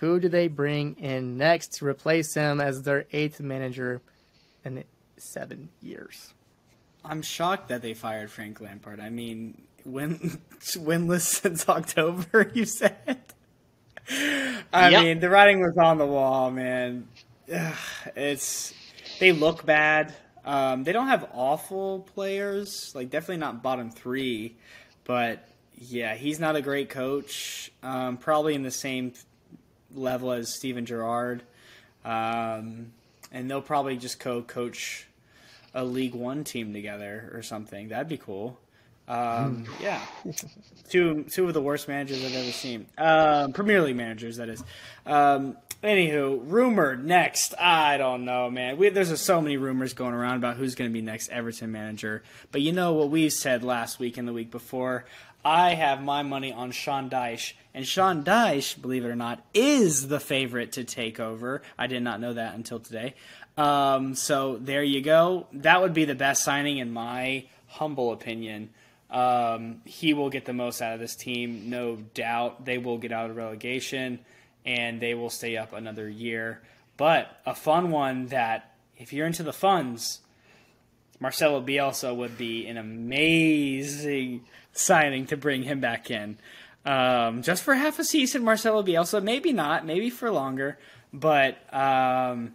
[0.00, 4.02] Who do they bring in next to replace him as their eighth manager
[4.64, 4.84] in
[5.16, 6.34] seven years?
[7.04, 9.00] I'm shocked that they fired Frank Lampard.
[9.00, 12.50] I mean, win winless since October.
[12.54, 13.18] You said.
[14.72, 15.02] I yep.
[15.02, 17.08] mean, the writing was on the wall, man.
[17.48, 18.74] It's
[19.20, 20.14] they look bad.
[20.44, 24.56] Um, they don't have awful players, like definitely not bottom three,
[25.04, 27.70] but yeah, he's not a great coach.
[27.82, 29.14] Um, probably in the same
[29.94, 31.42] level as Steven Gerrard,
[32.04, 32.92] um,
[33.32, 35.06] and they'll probably just co-coach
[35.72, 37.88] a League One team together or something.
[37.88, 38.58] That'd be cool.
[39.06, 40.00] Um, yeah,
[40.88, 42.86] two two of the worst managers I've ever seen.
[42.96, 44.64] Um, Premier League managers, that is.
[45.04, 47.54] Um, anywho, rumored next.
[47.58, 48.78] I don't know, man.
[48.78, 52.22] We, there's so many rumors going around about who's going to be next Everton manager.
[52.50, 55.04] But you know what we said last week and the week before.
[55.44, 60.08] I have my money on Sean Dyche, and Sean Dyche, believe it or not, is
[60.08, 61.60] the favorite to take over.
[61.76, 63.12] I did not know that until today.
[63.58, 65.46] Um, so there you go.
[65.52, 68.70] That would be the best signing in my humble opinion.
[69.14, 72.64] Um, he will get the most out of this team, no doubt.
[72.64, 74.18] They will get out of relegation
[74.66, 76.62] and they will stay up another year.
[76.96, 80.20] But a fun one that, if you're into the funds,
[81.20, 86.36] Marcelo Bielsa would be an amazing signing to bring him back in.
[86.84, 90.76] Um, just for half a season, Marcelo Bielsa, maybe not, maybe for longer,
[91.12, 92.54] but um,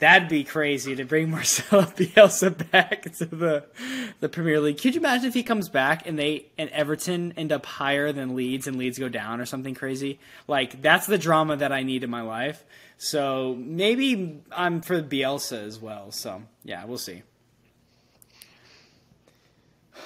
[0.00, 3.64] that'd be crazy to bring Marcelo Bielsa back to the
[4.18, 4.78] the Premier League.
[4.78, 8.34] Could you imagine if he comes back and they and Everton end up higher than
[8.34, 10.18] Leeds and Leeds go down or something crazy?
[10.48, 12.64] Like that's the drama that I need in my life.
[12.98, 16.10] So maybe I'm for Bielsa as well.
[16.10, 17.22] So yeah, we'll see.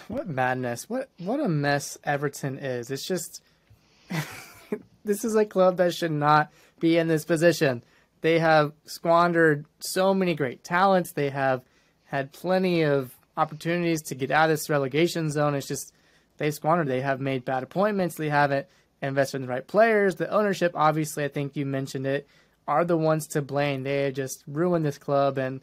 [0.09, 0.91] What madness!
[0.91, 2.91] What what a mess Everton is.
[2.91, 3.43] It's just
[5.05, 7.83] this is a club that should not be in this position.
[8.25, 11.13] They have squandered so many great talents.
[11.13, 11.61] They have
[12.05, 15.55] had plenty of opportunities to get out of this relegation zone.
[15.55, 15.93] It's just
[16.39, 16.89] they squandered.
[16.89, 18.15] They have made bad appointments.
[18.15, 18.67] They haven't
[19.03, 20.15] invested in the right players.
[20.15, 22.27] The ownership, obviously, I think you mentioned it,
[22.67, 23.83] are the ones to blame.
[23.83, 25.61] They have just ruined this club and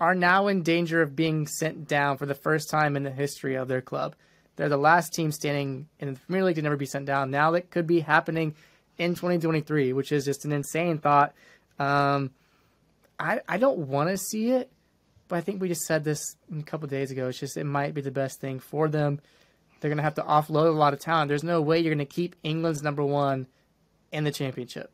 [0.00, 3.54] are now in danger of being sent down for the first time in the history
[3.54, 4.16] of their club.
[4.56, 7.30] They're the last team standing in the Premier League to never be sent down.
[7.30, 8.56] Now that could be happening
[8.98, 11.34] in 2023, which is just an insane thought.
[11.80, 12.30] Um,
[13.18, 14.70] I I don't want to see it,
[15.26, 17.28] but I think we just said this a couple days ago.
[17.28, 19.20] It's just it might be the best thing for them.
[19.80, 21.28] They're to have to offload a lot of talent.
[21.28, 23.46] There's no way you're to keep England's number one
[24.12, 24.92] in the championship.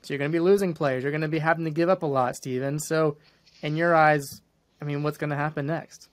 [0.00, 1.02] So you're to be losing players.
[1.02, 2.78] You're to be having to give up a lot, Steven.
[2.78, 3.18] So,
[3.62, 4.40] in your eyes,
[4.80, 6.08] I mean, what's to happen next?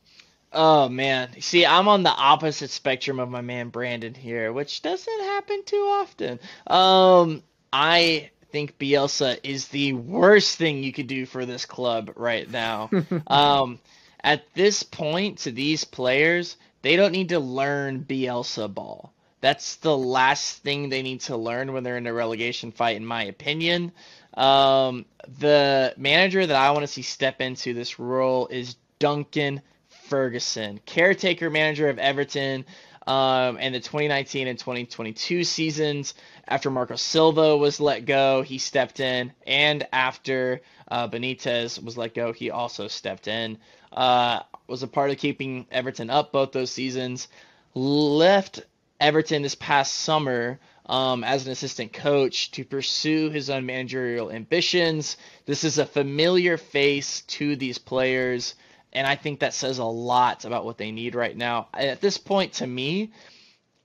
[0.51, 5.19] Oh man, see, I'm on the opposite spectrum of my man Brandon here, which doesn't
[5.21, 6.39] happen too often.
[6.65, 12.49] Um, I think Bielsa is the worst thing you could do for this club right
[12.49, 12.89] now.
[13.27, 13.79] um,
[14.23, 19.13] at this point, to these players, they don't need to learn Bielsa ball.
[19.41, 23.05] That's the last thing they need to learn when they're in a relegation fight, in
[23.05, 23.93] my opinion.
[24.33, 25.05] Um,
[25.39, 29.61] the manager that I want to see step into this role is Duncan
[30.09, 32.65] Ferguson, caretaker manager of Everton
[33.09, 36.13] um, and the 2019 and 2022 seasons.
[36.47, 42.13] After Marco Silva was let go, he stepped in, and after uh, Benitez was let
[42.13, 43.57] go, he also stepped in.
[43.91, 47.27] Uh, was a part of keeping Everton up both those seasons.
[47.73, 48.61] Left
[48.99, 55.17] Everton this past summer um, as an assistant coach to pursue his own managerial ambitions.
[55.47, 58.53] This is a familiar face to these players.
[58.93, 61.67] And I think that says a lot about what they need right now.
[61.73, 63.11] At this point, to me,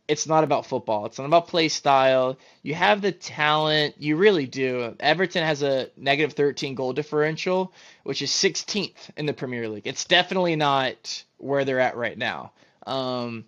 [0.07, 1.07] it's not about football.
[1.07, 2.39] It's not about play style.
[2.63, 3.95] You have the talent.
[3.99, 4.95] You really do.
[5.01, 9.87] Everton has a negative 13 goal differential, which is 16th in the Premier League.
[9.87, 12.53] It's definitely not where they're at right now.
[12.87, 13.47] Um,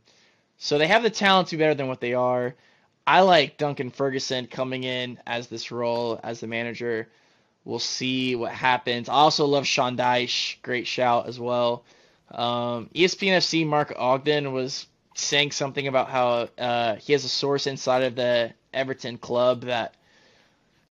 [0.59, 2.55] so they have the talent to be better than what they are.
[3.07, 7.09] I like Duncan Ferguson coming in as this role as the manager.
[7.67, 9.09] We'll see what happens.
[9.09, 10.63] I also love Sean Dyche.
[10.63, 11.83] Great shout as well.
[12.31, 14.87] Um, ESPN FC Mark Ogden was
[15.17, 19.97] saying something about how uh, he has a source inside of the Everton club that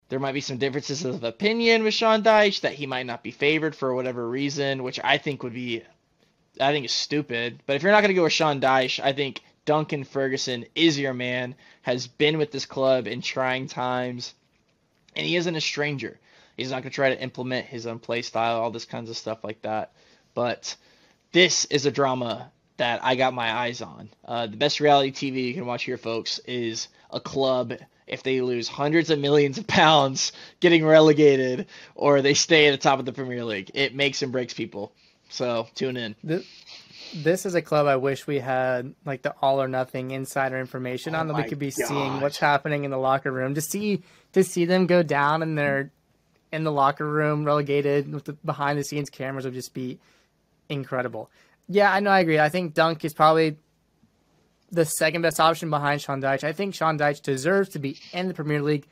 [0.09, 3.31] there might be some differences of opinion with Sean Dyche that he might not be
[3.31, 5.81] favored for whatever reason, which I think would be,
[6.61, 7.63] I think is stupid.
[7.65, 10.99] But if you're not going to go with Sean Dyche, I think Duncan Ferguson is
[10.99, 11.55] your man.
[11.81, 14.35] Has been with this club in trying times,
[15.15, 16.19] and he isn't a stranger.
[16.59, 19.17] He's not going to try to implement his own play style, all this kinds of
[19.17, 19.93] stuff like that.
[20.33, 20.75] But
[21.31, 24.09] this is a drama that I got my eyes on.
[24.25, 27.73] Uh, the best reality TV you can watch here, folks, is a club
[28.07, 32.77] if they lose hundreds of millions of pounds getting relegated or they stay at the
[32.77, 33.71] top of the Premier League.
[33.73, 34.91] It makes and breaks people.
[35.29, 36.15] So tune in.
[36.23, 36.45] This,
[37.15, 41.15] this is a club I wish we had like the all or nothing insider information
[41.15, 44.03] oh on that we could be seeing what's happening in the locker room to see
[44.33, 45.91] to see them go down and their
[46.51, 49.99] in the locker room, relegated with the behind the scenes cameras would just be
[50.67, 51.29] incredible.
[51.67, 52.39] Yeah, I know, I agree.
[52.39, 53.57] I think Dunk is probably
[54.71, 56.43] the second best option behind Sean Dyche.
[56.43, 58.87] I think Sean Dyche deserves to be in the Premier League.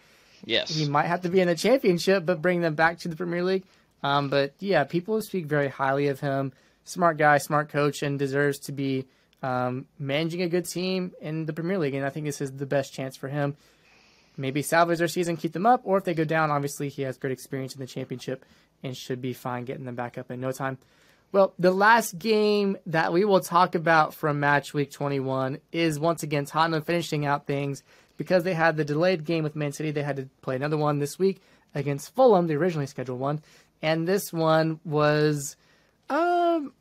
[0.45, 0.69] Yes.
[0.69, 3.43] He might have to be in the championship, but bring them back to the Premier
[3.43, 3.63] League.
[4.03, 6.53] Um, but yeah, people speak very highly of him.
[6.83, 9.07] Smart guy, smart coach, and deserves to be
[9.43, 12.65] um, managing a good team in the Premier League, and I think this is the
[12.65, 13.55] best chance for him.
[14.37, 17.17] Maybe salvage their season, keep them up, or if they go down, obviously he has
[17.17, 18.45] great experience in the championship
[18.83, 20.77] and should be fine getting them back up in no time.
[21.31, 26.23] Well, the last game that we will talk about from match week 21 is once
[26.23, 27.83] again Tottenham finishing out things
[28.15, 29.91] because they had the delayed game with Man City.
[29.91, 31.41] They had to play another one this week
[31.75, 33.41] against Fulham, the originally scheduled one,
[33.81, 35.57] and this one was,
[36.09, 36.71] um,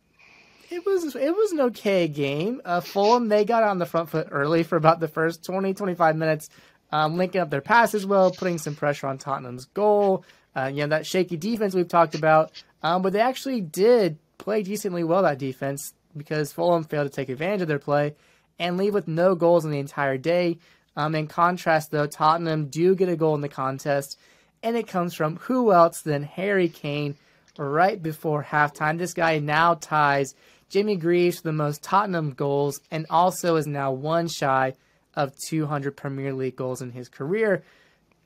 [0.70, 2.60] it was it was an okay game.
[2.64, 6.16] Uh, Fulham they got on the front foot early for about the first 20 25
[6.16, 6.48] minutes,
[6.92, 10.24] um, linking up their passes well, putting some pressure on Tottenham's goal.
[10.56, 12.50] Uh, you know that shaky defense we've talked about,
[12.82, 17.28] um, but they actually did play decently well that defense because Fulham failed to take
[17.28, 18.14] advantage of their play
[18.58, 20.58] and leave with no goals in the entire day.
[20.96, 24.18] Um, in contrast, though, Tottenham do get a goal in the contest,
[24.62, 27.16] and it comes from who else than Harry Kane
[27.58, 28.98] right before halftime.
[28.98, 30.34] This guy now ties
[30.68, 34.74] Jimmy Greaves for the most Tottenham goals and also is now one shy
[35.16, 37.64] of 200 Premier League goals in his career.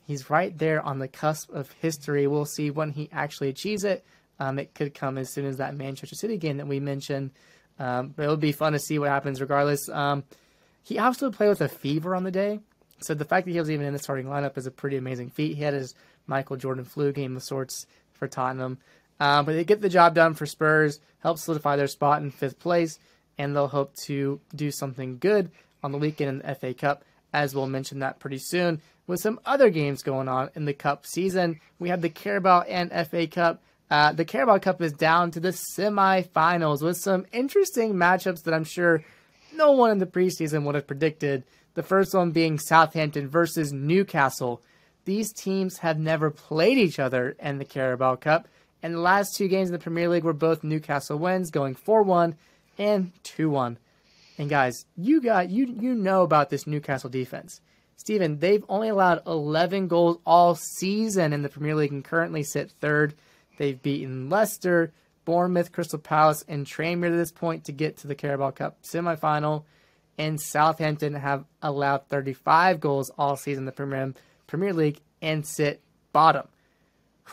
[0.07, 2.27] He's right there on the cusp of history.
[2.27, 4.05] We'll see when he actually achieves it.
[4.41, 7.31] Um, it could come as soon as that Manchester City game that we mentioned.
[7.79, 9.89] Um, but it would be fun to see what happens regardless.
[9.89, 10.25] Um,
[10.83, 12.61] he also played with a fever on the day.
[13.01, 15.31] So the fact that he was even in the starting lineup is a pretty amazing
[15.31, 15.57] feat.
[15.57, 15.95] He had his
[16.27, 18.79] Michael Jordan flu game of sorts for Tottenham.
[19.21, 22.59] Um, but they get the job done for Spurs, help solidify their spot in fifth
[22.59, 22.99] place,
[23.39, 25.51] and they'll hope to do something good
[25.83, 28.81] on the weekend in the FA Cup, as we'll mention that pretty soon.
[29.07, 32.91] With some other games going on in the Cup season, we have the Carabao and
[33.09, 33.63] FA Cup.
[33.91, 38.65] Uh, the Carabao Cup is down to the semifinals with some interesting matchups that I'm
[38.65, 39.03] sure
[39.53, 41.43] no one in the preseason would have predicted.
[41.75, 44.63] The first one being Southampton versus Newcastle.
[45.07, 48.47] These teams have never played each other in the Carabao Cup,
[48.83, 52.03] and the last two games in the Premier League were both Newcastle wins, going 4
[52.03, 52.37] 1
[52.79, 53.79] and 2 1.
[54.41, 57.61] And guys, you got you you know about this Newcastle defense.
[57.97, 62.71] Steven, they've only allowed 11 goals all season in the Premier League and currently sit
[62.81, 63.13] third.
[63.59, 64.95] They've beaten Leicester,
[65.27, 69.65] Bournemouth, Crystal Palace, and Tranmere to this point to get to the Carabao Cup semifinal.
[70.17, 74.15] And Southampton have allowed 35 goals all season in the Premier,
[74.47, 75.83] Premier League and sit
[76.15, 76.49] bottom.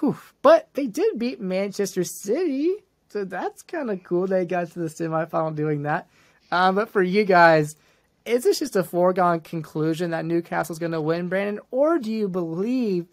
[0.02, 0.18] Whew.
[0.42, 2.76] But they did beat Manchester City,
[3.08, 4.28] so that's kind of cool.
[4.28, 6.10] They got to the semifinal doing that.
[6.52, 7.76] Um, but for you guys,
[8.26, 12.28] is this just a foregone conclusion that Newcastle's going to win, Brandon, or do you
[12.28, 13.08] believe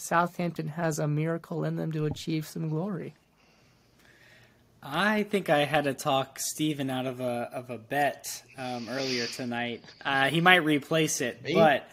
[0.00, 3.14] Southampton has a miracle in them to achieve some glory.
[4.82, 9.26] I think I had to talk Steven out of a of a bet um, earlier
[9.26, 9.84] tonight.
[10.02, 11.52] Uh, he might replace it, Me?
[11.52, 11.86] but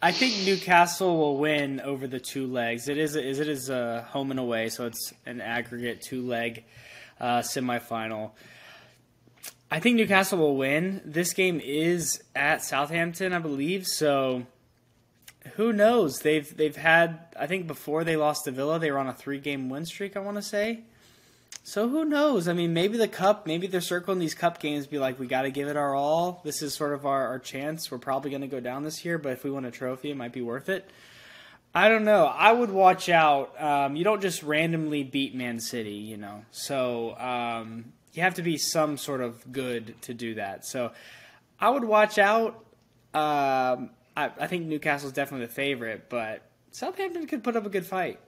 [0.00, 2.88] I think Newcastle will win over the two legs.
[2.88, 6.64] It is is it is a home and away, so it's an aggregate two leg
[7.20, 8.30] uh, semifinal.
[9.70, 11.00] I think Newcastle will win.
[11.04, 13.86] This game is at Southampton, I believe.
[13.86, 14.46] So
[15.54, 16.20] who knows?
[16.20, 19.38] They've they've had I think before they lost to Villa, they were on a three
[19.38, 20.16] game win streak.
[20.16, 20.80] I want to say.
[21.62, 22.48] So who knows?
[22.48, 25.42] I mean, maybe the cup, maybe they're circling these cup games, be like, we got
[25.42, 26.40] to give it our all.
[26.42, 27.90] This is sort of our, our chance.
[27.90, 30.16] We're probably going to go down this year, but if we win a trophy, it
[30.16, 30.90] might be worth it.
[31.74, 32.24] I don't know.
[32.24, 33.60] I would watch out.
[33.62, 36.44] Um, you don't just randomly beat Man City, you know.
[36.50, 40.66] So um, you have to be some sort of good to do that.
[40.66, 40.92] So
[41.58, 42.64] I would watch out.
[43.14, 46.42] Um, I, I think Newcastle's definitely the favorite, but
[46.72, 48.20] Southampton could put up a good fight.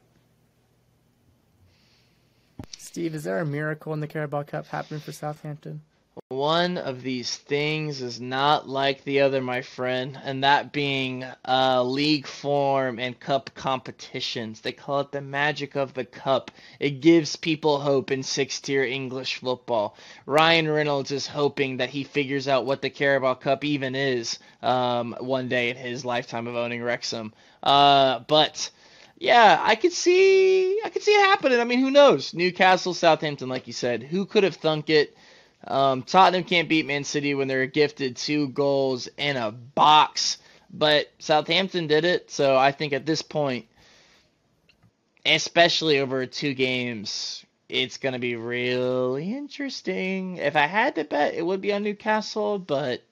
[2.78, 5.80] Steve, is there a miracle in the Carabao Cup happening for Southampton?
[6.28, 11.82] One of these things is not like the other, my friend, and that being uh,
[11.84, 14.60] league form and cup competitions.
[14.60, 16.50] They call it the magic of the cup.
[16.78, 19.96] It gives people hope in six tier English football.
[20.26, 25.16] Ryan Reynolds is hoping that he figures out what the Carabao Cup even is um,
[25.18, 27.32] one day in his lifetime of owning Wrexham.
[27.62, 28.70] Uh, but
[29.16, 31.58] yeah, I could see I could see it happening.
[31.58, 32.34] I mean, who knows?
[32.34, 35.16] Newcastle, Southampton, like you said, who could have thunk it?
[35.66, 40.38] Um, Tottenham can't beat Man City when they're gifted two goals in a box,
[40.72, 42.30] but Southampton did it.
[42.30, 43.66] So I think at this point,
[45.24, 50.36] especially over two games, it's going to be really interesting.
[50.36, 53.02] If I had to bet, it would be on Newcastle, but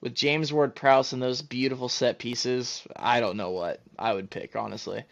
[0.00, 4.28] with James Ward Prowse and those beautiful set pieces, I don't know what I would
[4.28, 5.04] pick, honestly.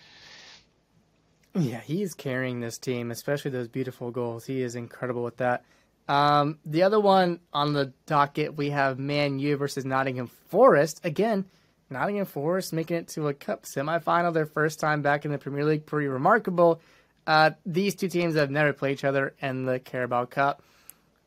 [1.55, 4.45] Yeah, he's carrying this team, especially those beautiful goals.
[4.45, 5.65] He is incredible with that.
[6.07, 11.01] Um, the other one on the docket, we have Man U versus Nottingham Forest.
[11.05, 11.47] Again,
[11.91, 15.65] Nottingham Forest making it to a cup semifinal, their first time back in the Premier
[15.65, 15.87] League.
[15.87, 16.81] Pretty remarkable.
[17.27, 20.63] Uh, these two teams have never played each other in the Carabao Cup.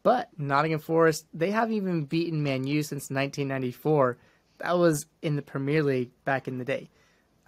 [0.04, 4.18] But Nottingham Forest, they haven't even beaten Man U since 1994.
[4.60, 6.90] That was in the Premier League back in the day.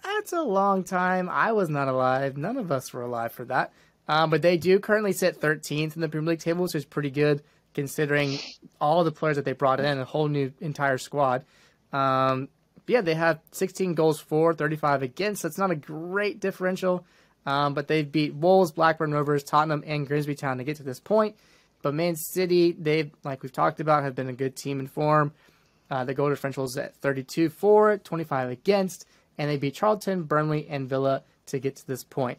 [0.02, 1.28] That's a long time.
[1.28, 2.36] I was not alive.
[2.36, 3.72] None of us were alive for that.
[4.10, 7.10] Um, but they do currently sit 13th in the Premier League table, which is pretty
[7.10, 7.44] good
[7.74, 8.40] considering
[8.80, 11.44] all the players that they brought in, a whole new entire squad.
[11.92, 12.48] Um,
[12.88, 15.44] yeah, they have 16 goals for, 35 against.
[15.44, 17.06] That's not a great differential,
[17.46, 20.98] um, but they've beat Wolves, Blackburn Rovers, Tottenham, and Grimsby Town to get to this
[20.98, 21.36] point.
[21.80, 25.32] But Man City, they like we've talked about, have been a good team in form.
[25.88, 29.06] Uh, the goal differential is at 32 for, 25 against,
[29.38, 32.38] and they beat Charlton, Burnley, and Villa to get to this point.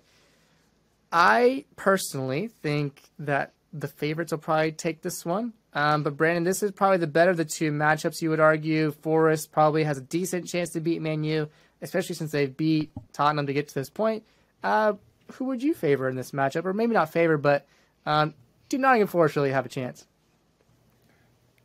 [1.11, 5.53] I personally think that the favorites will probably take this one.
[5.73, 8.21] Um, but Brandon, this is probably the better of the two matchups.
[8.21, 11.47] You would argue Forest probably has a decent chance to beat Man U,
[11.81, 14.23] especially since they've beat Tottenham to get to this point.
[14.63, 14.93] Uh,
[15.33, 17.65] who would you favor in this matchup, or maybe not favor, but
[18.05, 18.33] um,
[18.67, 20.05] do Nottingham Forest really have a chance?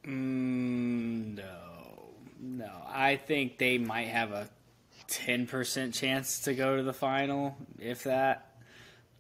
[0.05, 2.71] Mm, no, no.
[2.89, 4.49] I think they might have a
[5.09, 8.56] ten percent chance to go to the final, if that.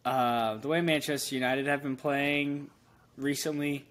[0.07, 2.71] Uh, the way Manchester United have been playing,
[3.19, 3.85] recently,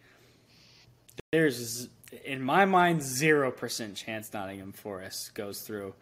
[1.33, 1.89] there's
[2.23, 5.93] in my mind zero percent chance Nottingham Forest goes through.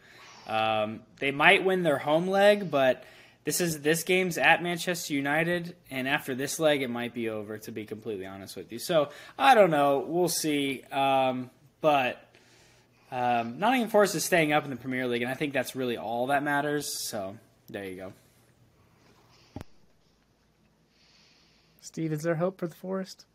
[0.46, 3.04] Um, they might win their home leg, but
[3.44, 7.58] this is this game's at Manchester United, and after this leg, it might be over.
[7.58, 10.06] To be completely honest with you, so I don't know.
[10.08, 10.84] We'll see.
[10.92, 11.50] Um,
[11.82, 12.24] but
[13.12, 15.98] um, Nottingham Forest is staying up in the Premier League, and I think that's really
[15.98, 17.10] all that matters.
[17.10, 17.36] So
[17.68, 18.14] there you go.
[21.84, 23.26] Steve, is there hope for the Forest?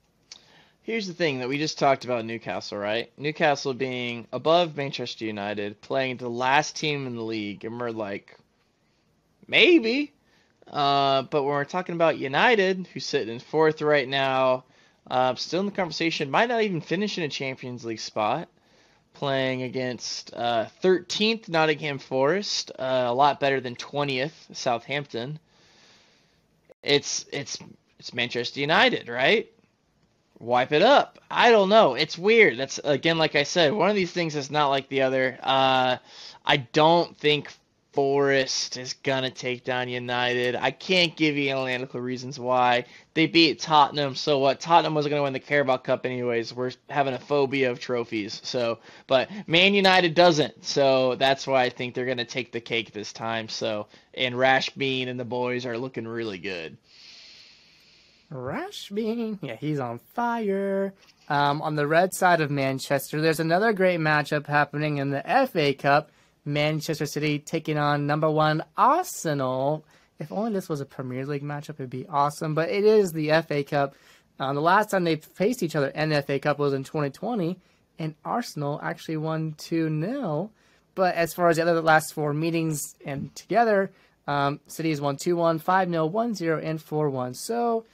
[0.80, 3.12] Here's the thing that we just talked about Newcastle, right?
[3.18, 8.38] Newcastle being above Manchester United, playing the last team in the league, and we're like,
[9.46, 10.14] maybe.
[10.66, 14.64] Uh, but when we're talking about United, who's sitting in fourth right now,
[15.10, 18.48] uh, still in the conversation, might not even finish in a Champions League spot,
[19.12, 25.38] playing against uh, 13th Nottingham Forest, uh, a lot better than 20th Southampton.
[26.82, 27.58] It's it's
[27.98, 29.50] it's Manchester United, right?
[30.38, 31.18] Wipe it up.
[31.30, 31.94] I don't know.
[31.94, 32.58] It's weird.
[32.58, 35.38] That's again, like I said, one of these things is not like the other.
[35.42, 35.96] Uh,
[36.46, 37.50] I don't think
[37.98, 40.54] Forest is gonna take down United.
[40.54, 42.84] I can't give you analytical reasons why
[43.14, 44.14] they beat Tottenham.
[44.14, 44.60] So what?
[44.60, 46.54] Tottenham wasn't gonna win the Carabao Cup anyways.
[46.54, 48.40] We're having a phobia of trophies.
[48.44, 48.78] So,
[49.08, 50.64] but Man United doesn't.
[50.64, 53.48] So that's why I think they're gonna take the cake this time.
[53.48, 56.76] So, and Rash Bean and the boys are looking really good.
[58.30, 60.92] Rashby, yeah, he's on fire.
[61.28, 65.72] Um, on the red side of Manchester, there's another great matchup happening in the FA
[65.74, 66.10] Cup.
[66.44, 69.84] Manchester City taking on number one Arsenal.
[70.18, 72.54] If only this was a Premier League matchup, it'd be awesome.
[72.54, 73.94] But it is the FA Cup.
[74.38, 77.58] Um, the last time they faced each other in the FA Cup was in 2020,
[77.98, 80.50] and Arsenal actually won 2 0.
[80.94, 83.90] But as far as the other last four meetings and together,
[84.26, 87.34] um, City has won 2 1, 5 0, 1 0, and 4 1.
[87.34, 87.84] So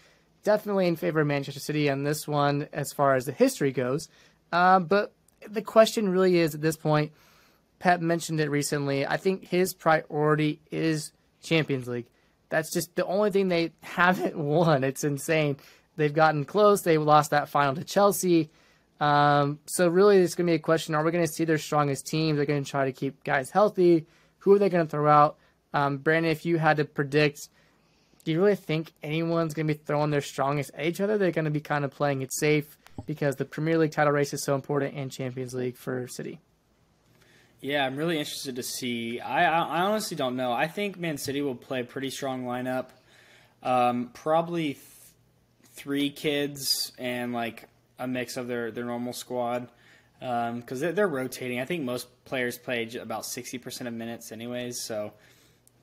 [0.44, 4.08] definitely in favor of Manchester City on this one as far as the history goes.
[4.52, 5.12] Uh, but
[5.48, 7.12] the question really is at this point,
[7.78, 9.06] Pep mentioned it recently.
[9.06, 12.06] I think his priority is Champions League.
[12.48, 14.84] That's just the only thing they haven't won.
[14.84, 15.56] It's insane.
[15.96, 16.82] They've gotten close.
[16.82, 18.50] They lost that final to Chelsea.
[19.00, 21.58] Um, so really, it's going to be a question: Are we going to see their
[21.58, 22.36] strongest teams?
[22.36, 24.06] They're going to try to keep guys healthy.
[24.38, 25.36] Who are they going to throw out?
[25.72, 27.48] Um, Brandon, if you had to predict
[28.24, 31.18] do you really think anyone's going to be throwing their strongest at each other?
[31.18, 34.32] They're going to be kind of playing it safe because the Premier League title race
[34.32, 36.40] is so important and Champions League for City.
[37.60, 39.20] Yeah, I'm really interested to see.
[39.20, 40.52] I, I honestly don't know.
[40.52, 42.88] I think Man City will play a pretty strong lineup.
[43.62, 44.84] Um, probably th-
[45.72, 47.68] three kids and like
[47.98, 49.68] a mix of their, their normal squad
[50.18, 51.60] because um, they're, they're rotating.
[51.60, 54.82] I think most players play about 60% of minutes, anyways.
[54.82, 55.12] So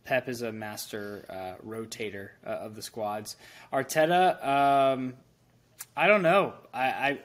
[0.04, 3.36] Pep is a master uh, rotator uh, of the squads.
[3.72, 5.14] Arteta, um,
[5.96, 6.54] I don't know.
[6.74, 7.20] I, I,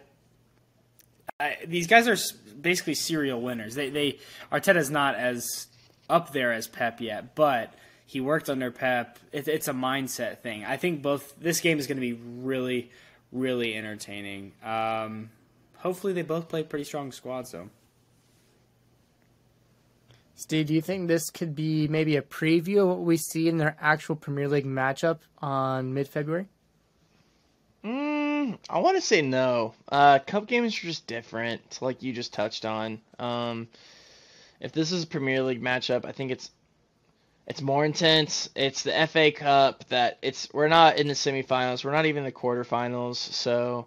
[1.39, 2.17] I, these guys are
[2.61, 3.75] basically serial winners.
[3.75, 4.19] They, they
[4.53, 5.69] Arteta's not as
[6.09, 7.75] up there as Pep yet, but
[8.07, 9.19] he worked under Pep.
[9.33, 10.65] It, it's a mindset thing.
[10.65, 12.91] I think both this game is going to be really,
[13.33, 14.53] really entertaining.
[14.63, 15.31] Um,
[15.79, 17.71] hopefully, they both play pretty strong squads though.
[20.39, 23.57] Steve, do you think this could be maybe a preview of what we see in
[23.57, 26.47] their actual Premier League matchup on mid February?
[27.83, 29.75] Mm, I want to say no.
[29.89, 33.01] Uh, cup games are just different, like you just touched on.
[33.19, 33.69] Um,
[34.61, 36.51] if this is a Premier League matchup, I think it's
[37.47, 38.51] it's more intense.
[38.55, 41.83] It's the FA Cup that it's we're not in the semifinals.
[41.83, 43.17] We're not even in the quarterfinals.
[43.17, 43.87] So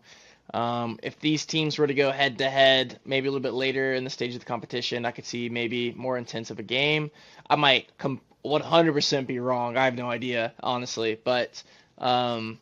[0.54, 3.94] Um, if these teams were to go head to head, maybe a little bit later
[3.94, 7.12] in the stage of the competition, I could see maybe more intense of a game.
[7.50, 9.78] I might com- 100% be wrong.
[9.78, 11.62] I have no idea, honestly, but
[11.98, 12.60] um,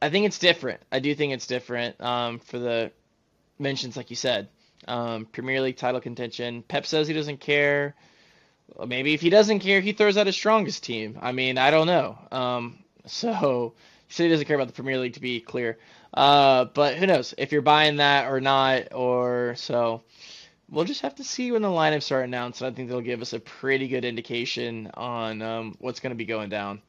[0.00, 0.80] I think it's different.
[0.90, 2.90] I do think it's different um, for the
[3.58, 4.48] mentions, like you said.
[4.88, 6.62] Um, Premier League title contention.
[6.62, 7.94] Pep says he doesn't care.
[8.84, 11.18] Maybe if he doesn't care, he throws out his strongest team.
[11.20, 12.18] I mean, I don't know.
[12.32, 13.74] Um, so
[14.08, 15.78] he said he doesn't care about the Premier League, to be clear.
[16.12, 20.02] Uh, but who knows if you're buying that or not, or so.
[20.68, 22.62] We'll just have to see when the lineups are announced.
[22.62, 26.24] I think they'll give us a pretty good indication on um, what's going to be
[26.24, 26.80] going down.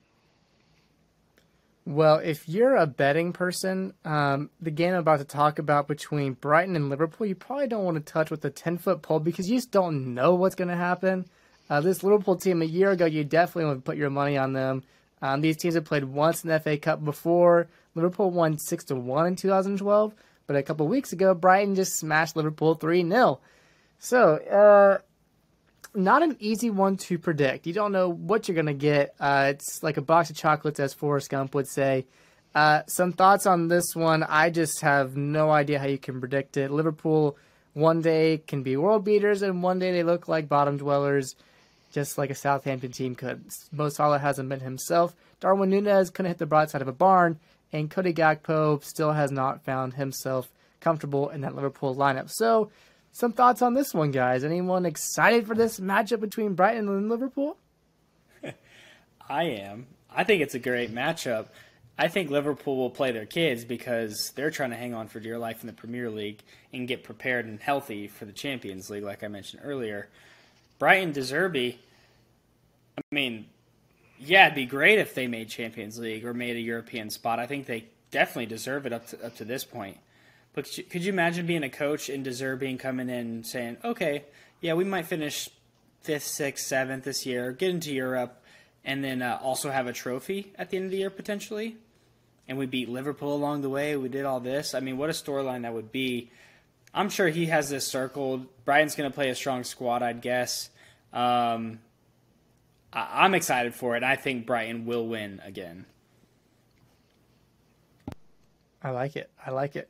[1.85, 6.33] Well, if you're a betting person, um, the game I'm about to talk about between
[6.33, 9.49] Brighton and Liverpool, you probably don't want to touch with a 10 foot pole because
[9.49, 11.25] you just don't know what's going to happen.
[11.69, 14.83] Uh, this Liverpool team a year ago, you definitely would put your money on them.
[15.21, 17.67] Um, these teams have played once in the FA Cup before.
[17.95, 20.13] Liverpool won six to one in 2012,
[20.47, 23.39] but a couple weeks ago, Brighton just smashed Liverpool three 0
[23.99, 24.99] So, uh,
[25.95, 27.67] not an easy one to predict.
[27.67, 29.13] You don't know what you're gonna get.
[29.19, 32.05] Uh, it's like a box of chocolates, as Forrest Gump would say.
[32.55, 34.23] Uh, some thoughts on this one.
[34.23, 36.71] I just have no idea how you can predict it.
[36.71, 37.37] Liverpool
[37.73, 41.35] one day can be world beaters, and one day they look like bottom dwellers
[41.91, 43.45] just like a Southampton team could.
[43.71, 45.15] Mo Salah hasn't been himself.
[45.39, 47.39] Darwin Nunez couldn't hit the broadside of a barn,
[47.73, 50.49] and Cody Gakpo still has not found himself
[50.79, 52.29] comfortable in that Liverpool lineup.
[52.29, 52.69] So,
[53.11, 54.43] some thoughts on this one, guys?
[54.43, 57.57] Anyone excited for this matchup between Brighton and Liverpool?
[59.29, 59.87] I am.
[60.09, 61.47] I think it's a great matchup.
[61.97, 65.37] I think Liverpool will play their kids because they're trying to hang on for dear
[65.37, 69.23] life in the Premier League and get prepared and healthy for the Champions League, like
[69.23, 70.09] I mentioned earlier.
[70.79, 71.77] Brighton De Zerbi,
[72.97, 73.45] I mean,
[74.25, 77.39] yeah, it'd be great if they made Champions League or made a European spot.
[77.39, 79.97] I think they definitely deserve it up to up to this point.
[80.53, 83.77] But could you, could you imagine being a coach and De Zerbi coming in saying,
[83.83, 84.23] "Okay,
[84.61, 85.49] yeah, we might finish
[86.01, 88.41] fifth, sixth, seventh this year, get into Europe,
[88.85, 91.77] and then uh, also have a trophy at the end of the year potentially."
[92.47, 93.95] And we beat Liverpool along the way.
[93.95, 94.75] We did all this.
[94.75, 96.29] I mean, what a storyline that would be.
[96.93, 98.47] I'm sure he has this circled.
[98.65, 100.69] Brighton's going to play a strong squad, I'd guess.
[101.13, 101.79] Um,
[102.93, 104.03] I- I'm excited for it.
[104.03, 105.85] I think Brighton will win again.
[108.81, 109.29] I like it.
[109.45, 109.89] I like it.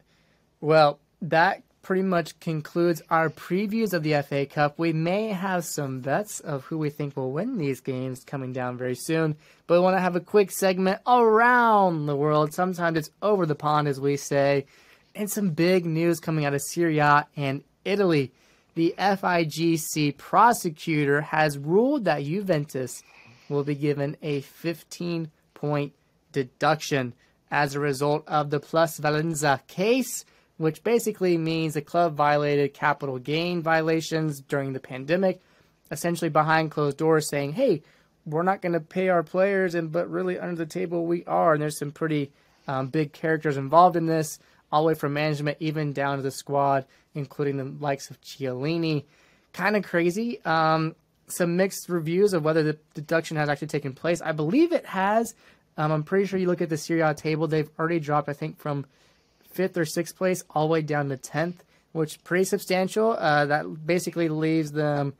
[0.62, 4.80] Well, that pretty much concludes our previews of the FA Cup.
[4.80, 8.78] We may have some bets of who we think will win these games coming down
[8.78, 9.36] very soon,
[9.68, 12.54] but we want to have a quick segment around the world.
[12.54, 14.66] Sometimes it's over the pond, as we say,
[15.16, 18.32] and some big news coming out of Serie A and Italy.
[18.76, 23.04] The FIGC prosecutor has ruled that Juventus
[23.50, 25.94] will be given a 15 point
[26.32, 27.14] deduction
[27.52, 30.26] as a result of the plusvalenza case,
[30.58, 35.40] which basically means the club violated capital gain violations during the pandemic,
[35.92, 37.84] essentially behind closed doors saying, hey,
[38.26, 41.54] we're not going to pay our players, and but really under the table we are.
[41.54, 42.32] And there's some pretty
[42.68, 44.40] um, big characters involved in this,
[44.72, 49.06] all the way from management even down to the squad, including the likes of Chiellini.
[49.54, 50.44] Kind of crazy.
[50.46, 50.96] Um,
[51.28, 54.22] some mixed reviews of whether the deduction has actually taken place.
[54.22, 55.34] I believe it has.
[55.78, 58.34] Um, I'm pretty sure you look at the Serie A table, they've already dropped, I
[58.34, 58.86] think, from
[59.52, 61.58] fifth or sixth place all the way down to 10th,
[61.92, 63.16] which pretty substantial.
[63.18, 65.14] Uh, that basically leaves them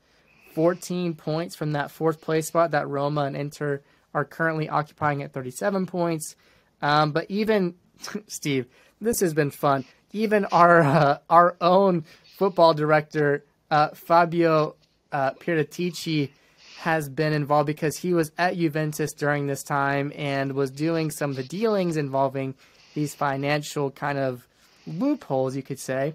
[0.54, 3.82] 14 points from that fourth place spot that Roma and Inter
[4.12, 6.36] are currently occupying at 37 points.
[6.80, 7.74] Um, but even,
[8.28, 8.66] Steve,
[9.00, 9.84] this has been fun.
[10.14, 12.04] Even our uh, our own
[12.38, 14.76] football director, uh, Fabio
[15.12, 16.30] uh, Paratici,
[16.78, 21.30] has been involved because he was at Juventus during this time and was doing some
[21.30, 22.54] of the dealings involving
[22.94, 24.46] these financial kind of
[24.86, 26.14] loopholes, you could say,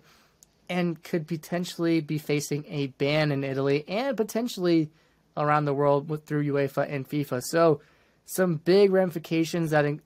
[0.70, 4.90] and could potentially be facing a ban in Italy and potentially
[5.36, 7.42] around the world with, through UEFA and FIFA.
[7.44, 7.82] So,
[8.26, 10.02] some big ramifications that in,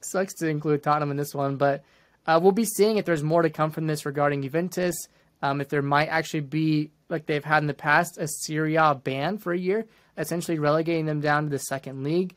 [0.00, 1.84] sucks to include Tottenham in this one, but
[2.26, 4.94] uh, we'll be seeing if there's more to come from this regarding Juventus.
[5.42, 8.94] Um, if there might actually be, like they've had in the past, a Serie A
[8.94, 12.34] ban for a year, essentially relegating them down to the second league.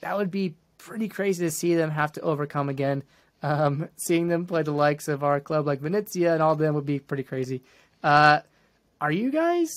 [0.00, 3.02] That would be pretty crazy to see them have to overcome again.
[3.42, 6.74] Um, seeing them play the likes of our club like Venezia and all of them
[6.74, 7.62] would be pretty crazy.
[8.02, 8.40] Uh,
[9.00, 9.68] are you guys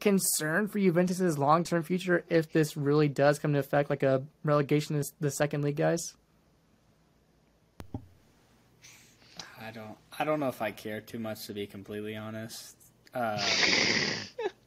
[0.00, 4.22] concerned for Juventus's long term future if this really does come to effect, like a
[4.42, 6.14] relegation to the second league, guys?
[9.70, 9.96] I don't.
[10.18, 12.76] I don't know if I care too much to be completely honest.
[13.14, 13.40] Uh,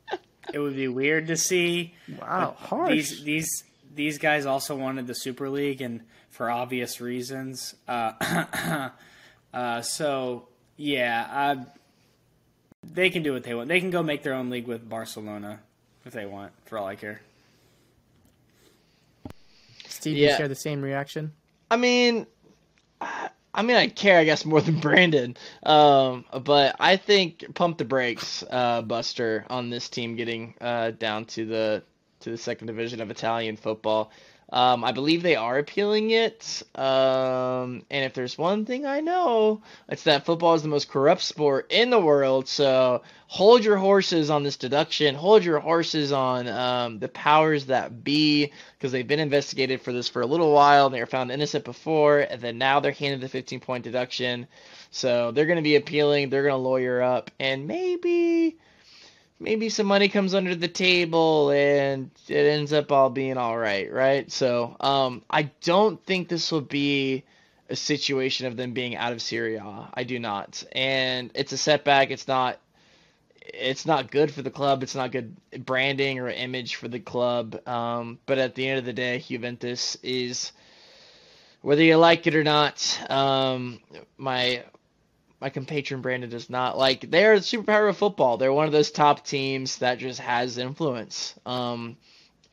[0.54, 1.94] it would be weird to see.
[2.22, 2.92] Wow, harsh.
[2.92, 7.76] These these these guys also wanted the Super League, and for obvious reasons.
[7.88, 8.90] Uh,
[9.54, 10.48] Uh, so
[10.78, 11.66] yeah, I,
[12.84, 13.70] they can do what they want.
[13.70, 15.60] They can go make their own league with Barcelona
[16.06, 17.22] if they want, for all I care.
[19.88, 20.32] Steve, yeah.
[20.32, 21.34] you share the same reaction?
[21.70, 22.26] I mean,
[23.54, 25.38] I mean, I care, I guess, more than Brandon.
[25.64, 31.26] Um, but I think pump the brakes, uh, Buster, on this team getting uh, down
[31.26, 31.84] to the
[32.22, 34.12] to the second division of Italian football.
[34.54, 36.62] Um, I believe they are appealing it.
[36.76, 41.24] Um, and if there's one thing I know, it's that football is the most corrupt
[41.24, 42.48] sport in the world.
[42.48, 45.16] So hold your horses on this deduction.
[45.16, 50.08] Hold your horses on um, the powers that be, because they've been investigated for this
[50.08, 50.92] for a little while.
[50.92, 54.46] They were found innocent before, and then now they're handed the 15 point deduction.
[54.92, 56.30] So they're going to be appealing.
[56.30, 58.58] They're going to lawyer up, and maybe
[59.44, 63.92] maybe some money comes under the table and it ends up all being all right,
[63.92, 64.32] right?
[64.32, 67.26] So um, I don't think this will be
[67.70, 69.90] a situation of them being out of Serie A.
[69.94, 72.10] I do not, and it's a setback.
[72.12, 72.60] It's not.
[73.54, 74.84] It's not good for the club.
[74.84, 75.36] It's not good
[75.66, 77.68] branding or image for the club.
[77.68, 80.54] Um, but at the end of the day, Juventus is,
[81.62, 83.82] whether you like it or not, um,
[84.18, 84.64] my
[85.44, 87.12] my compatriot Brandon does not like.
[87.12, 88.38] They're the superpower of football.
[88.38, 91.36] They're one of those top teams that just has influence.
[91.46, 91.98] Um,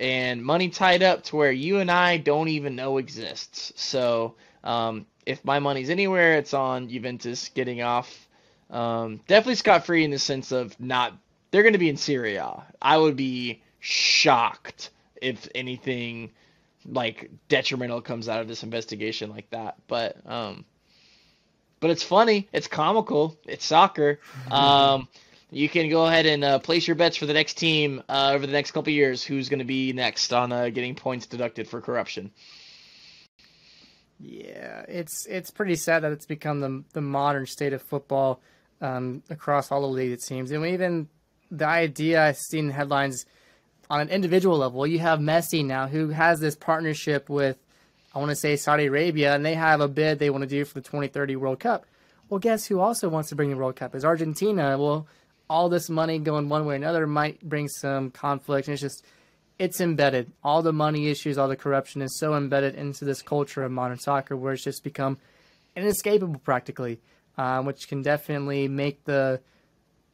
[0.01, 3.73] and money tied up to where you and I don't even know exists.
[3.77, 4.35] So
[4.65, 8.27] um, if my money's anywhere, it's on Juventus getting off.
[8.71, 11.17] Um, definitely scot free in the sense of not.
[11.53, 12.65] They're going to be in Serie A.
[12.83, 14.91] I would be shocked
[15.23, 16.33] if anything
[16.85, 19.77] like detrimental comes out of this investigation like that.
[19.87, 20.65] But um,
[21.81, 22.49] but it's funny.
[22.53, 23.39] It's comical.
[23.47, 24.21] It's soccer.
[24.51, 25.09] Um,
[25.53, 28.47] you can go ahead and uh, place your bets for the next team uh, over
[28.47, 29.25] the next couple years.
[29.25, 32.31] Who's going to be next on uh, getting points deducted for corruption?
[34.21, 38.41] Yeah, it's it's pretty sad that it's become the the modern state of football
[38.81, 40.13] um, across all the league.
[40.13, 41.09] It seems, and even
[41.51, 43.25] the idea I've seen headlines
[43.89, 44.87] on an individual level.
[44.87, 47.57] You have Messi now, who has this partnership with
[48.15, 50.65] I want to say Saudi Arabia, and they have a bid they want to do
[50.65, 51.87] for the 2030 World Cup.
[52.29, 53.95] Well, guess who also wants to bring the World Cup?
[53.95, 54.77] Is Argentina.
[54.79, 55.07] Well,
[55.49, 59.05] all this money going one way or another might bring some conflict, and it's just
[59.59, 60.33] it's embedded.
[60.43, 63.99] All the money issues, all the corruption is so embedded into this culture of modern
[63.99, 65.19] soccer, where it's just become
[65.77, 67.01] inescapable practically,
[67.37, 69.41] um, which can definitely make the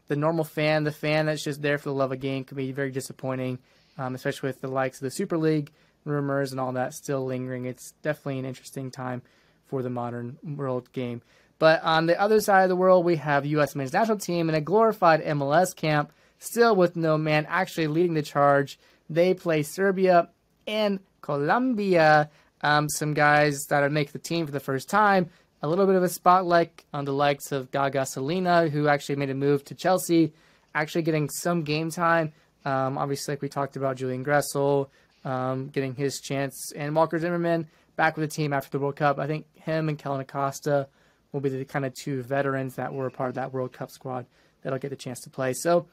[0.08, 2.72] the normal fan, the fan that's just there for the love of game, can be
[2.72, 3.58] very disappointing,
[3.98, 5.70] um, especially with the likes of the Super League
[6.06, 7.66] rumors and all that still lingering.
[7.66, 9.22] It's definitely an interesting time
[9.66, 11.22] for the modern world game.
[11.58, 13.74] But on the other side of the world, we have U.S.
[13.74, 18.22] men's national team in a glorified MLS camp, still with no man actually leading the
[18.22, 18.78] charge.
[19.08, 20.28] They play Serbia
[20.66, 22.30] and Colombia.
[22.62, 25.30] Um, some guys that are making the team for the first time.
[25.62, 29.30] A little bit of a spotlight on the likes of Gaga Slonina, who actually made
[29.30, 30.32] a move to Chelsea,
[30.74, 32.32] actually getting some game time.
[32.64, 34.88] Um, obviously, like we talked about, Julian Gressel,
[35.26, 36.72] um, getting his chance.
[36.74, 37.66] And Walker Zimmerman
[37.96, 39.18] back with the team after the World Cup.
[39.18, 40.88] I think him and Kellyn Acosta
[41.32, 43.90] will be the kind of two veterans that were a part of that World Cup
[43.90, 44.26] squad
[44.62, 45.52] that'll get the chance to play.
[45.52, 45.88] So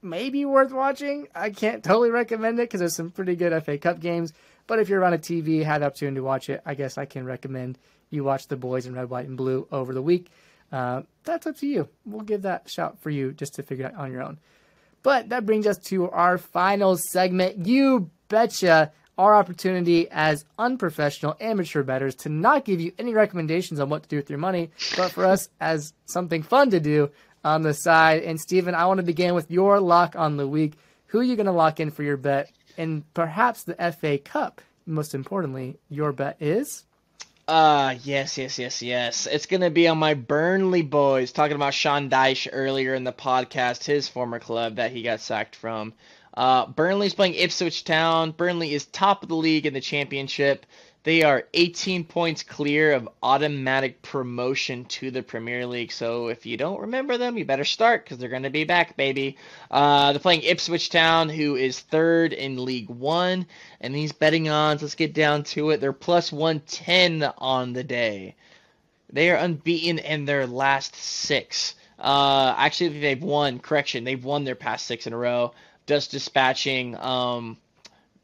[0.00, 1.26] maybe worth watching.
[1.34, 4.32] I can't totally recommend it because there's some pretty good FA Cup games.
[4.68, 7.04] But if you're on a TV, had the opportunity to watch it, I guess I
[7.04, 7.76] can recommend
[8.10, 10.30] you watch the boys in red, white, and blue over the week.
[10.70, 11.88] Uh, that's up to you.
[12.06, 14.38] We'll give that shout for you just to figure it out on your own.
[15.02, 17.66] But that brings us to our final segment.
[17.66, 23.90] You betcha our opportunity as unprofessional amateur bettors to not give you any recommendations on
[23.90, 27.10] what to do with your money, but for us as something fun to do
[27.44, 28.22] on the side.
[28.22, 30.74] And Stephen, I want to begin with your lock on the week.
[31.06, 32.50] Who are you going to lock in for your bet?
[32.78, 34.62] And perhaps the FA Cup.
[34.86, 36.86] Most importantly, your bet is?
[37.50, 39.26] Uh, yes, yes, yes, yes.
[39.26, 43.12] It's going to be on my Burnley boys, talking about Sean Dyche earlier in the
[43.12, 45.92] podcast, his former club that he got sacked from.
[46.32, 48.30] Uh, Burnley's playing Ipswich Town.
[48.30, 50.64] Burnley is top of the league in the championship.
[51.02, 55.92] They are 18 points clear of automatic promotion to the Premier League.
[55.92, 58.98] So if you don't remember them, you better start because they're going to be back,
[58.98, 59.38] baby.
[59.70, 63.46] Uh, they're playing Ipswich Town, who is third in League One,
[63.80, 64.82] and these betting odds.
[64.82, 65.80] Let's get down to it.
[65.80, 68.36] They're plus 110 on the day.
[69.10, 71.76] They are unbeaten in their last six.
[71.98, 73.58] Uh, actually, they've won.
[73.58, 75.54] Correction, they've won their past six in a row.
[75.86, 77.56] Just dispatching um,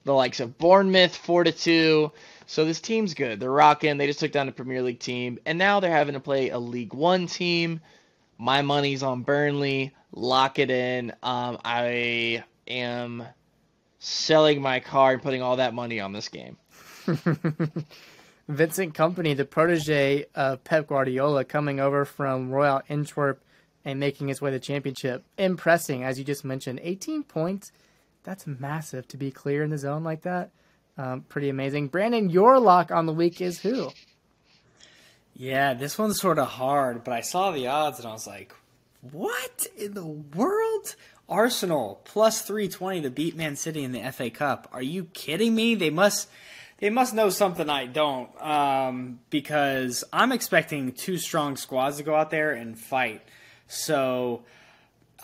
[0.04, 2.12] the likes of Bournemouth four to two.
[2.46, 3.40] So this team's good.
[3.40, 3.98] They're rocking.
[3.98, 6.58] They just took down a Premier League team, and now they're having to play a
[6.58, 7.80] League One team.
[8.38, 9.94] My money's on Burnley.
[10.12, 11.10] Lock it in.
[11.22, 13.26] Um, I am
[13.98, 16.56] selling my car and putting all that money on this game.
[18.48, 23.42] Vincent Kompany, the protege of Pep Guardiola, coming over from Royal Antwerp
[23.84, 25.24] and making his way to the championship.
[25.36, 26.80] Impressing, as you just mentioned.
[26.82, 27.72] 18 points.
[28.22, 30.50] That's massive to be clear in the zone like that.
[30.98, 31.88] Um, pretty amazing.
[31.88, 33.90] Brandon, your lock on the week is who?
[35.34, 38.54] Yeah, this one's sort of hard, but I saw the odds and I was like,
[39.12, 40.96] what in the world?
[41.28, 44.68] Arsenal plus 320 to beat Man City in the FA Cup.
[44.72, 45.74] Are you kidding me?
[45.74, 46.28] They must
[46.78, 52.14] they must know something I don't um, because I'm expecting two strong squads to go
[52.14, 53.22] out there and fight.
[53.66, 54.44] So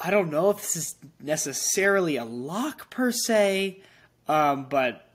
[0.03, 3.81] I don't know if this is necessarily a lock per se,
[4.27, 5.07] um, but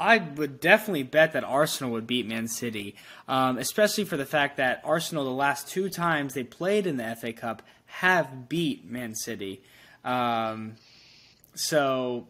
[0.00, 2.94] I would definitely bet that Arsenal would beat Man City,
[3.26, 7.16] um, especially for the fact that Arsenal, the last two times they played in the
[7.16, 9.60] FA Cup, have beat Man City.
[10.04, 10.76] Um,
[11.54, 12.28] so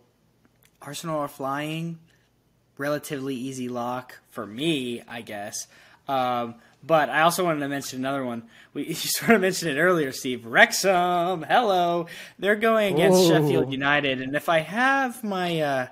[0.81, 1.99] Arsenal are flying,
[2.79, 5.67] relatively easy lock for me, I guess.
[6.09, 8.45] Um, but I also wanted to mention another one.
[8.73, 10.47] We you sort of mentioned it earlier, Steve.
[10.47, 12.07] Wrexham, hello.
[12.39, 13.29] They're going against Whoa.
[13.29, 15.87] Sheffield United, and if I have my uh,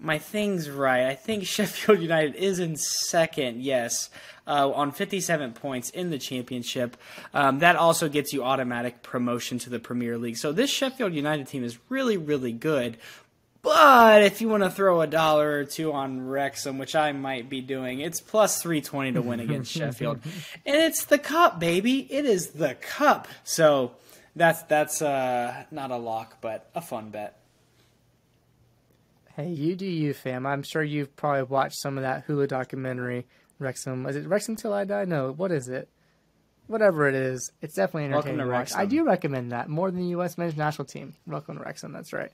[0.00, 3.62] my things right, I think Sheffield United is in second.
[3.62, 4.10] Yes,
[4.46, 6.96] uh, on 57 points in the championship.
[7.34, 10.36] Um, that also gets you automatic promotion to the Premier League.
[10.36, 12.96] So this Sheffield United team is really, really good.
[13.60, 17.50] But if you want to throw a dollar or two on Wrexham, which I might
[17.50, 20.20] be doing, it's plus 320 to win against Sheffield.
[20.64, 22.06] And it's the cup, baby.
[22.10, 23.26] It is the cup.
[23.44, 23.92] So
[24.36, 27.37] that's that's uh, not a lock, but a fun bet.
[29.38, 30.46] Hey, you do you, fam.
[30.46, 33.24] I'm sure you've probably watched some of that Hulu documentary
[33.60, 34.04] Wrexham.
[34.06, 35.04] Is it Wrexham Till I Die?
[35.04, 35.88] No, what is it?
[36.66, 38.74] Whatever it is, it's definitely entertaining Welcome to, watch.
[38.74, 40.38] I do recommend that more than the U.S.
[40.38, 41.14] men's national team.
[41.24, 41.92] Welcome to Wrexham.
[41.92, 42.32] That's right.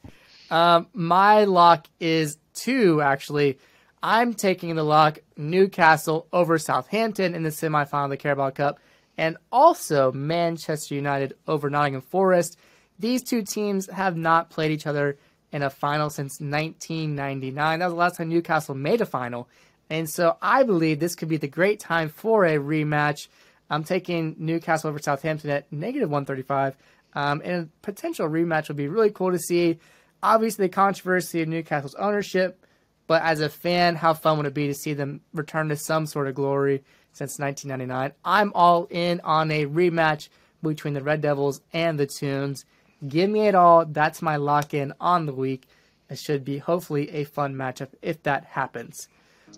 [0.51, 3.03] Um, my lock is two.
[3.03, 3.59] Actually,
[4.03, 8.79] I'm taking the lock Newcastle over Southampton in the semifinal of the Carabao Cup,
[9.19, 12.57] and also Manchester United over Nottingham Forest.
[12.99, 15.19] These two teams have not played each other
[15.55, 17.79] in a final since 1999.
[17.79, 19.49] That was the last time Newcastle made a final.
[19.89, 23.29] And so I believe this could be the great time for a rematch.
[23.71, 26.77] I'm taking Newcastle over Southampton at negative 135.
[27.15, 29.79] Um, and a potential rematch would be really cool to see.
[30.25, 32.59] Obviously, the controversy of Newcastle's ownership,
[33.07, 36.07] but as a fan, how fun would it be to see them return to some
[36.07, 36.83] sort of glory
[37.13, 38.13] since 1999?
[38.25, 40.31] I'm all in on a rematch
[40.65, 42.65] between the Red Devils and the Toons.
[43.09, 43.85] Give me it all.
[43.85, 45.67] That's my lock in on the week.
[46.09, 49.09] It should be hopefully a fun matchup if that happens.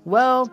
[0.05, 0.51] Well,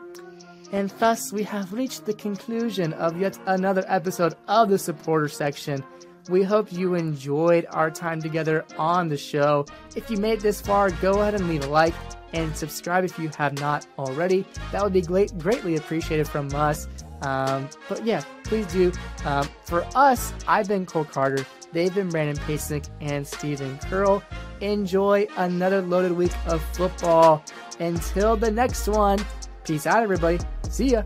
[0.71, 5.83] and thus we have reached the conclusion of yet another episode of the supporter section.
[6.29, 9.65] We hope you enjoyed our time together on the show.
[9.95, 11.93] If you made this far, go ahead and leave a like
[12.33, 14.45] and subscribe if you have not already.
[14.71, 16.87] That would be great, greatly appreciated from us.
[17.21, 18.91] Um, but yeah, please do.
[19.25, 21.45] Um, for us, I've been Cole Carter.
[21.73, 24.23] They've been Brandon Pasnick and Stephen Curl.
[24.61, 27.43] Enjoy another loaded week of football.
[27.79, 29.19] Until the next one,
[29.65, 30.39] peace out, everybody.
[30.69, 31.03] See ya.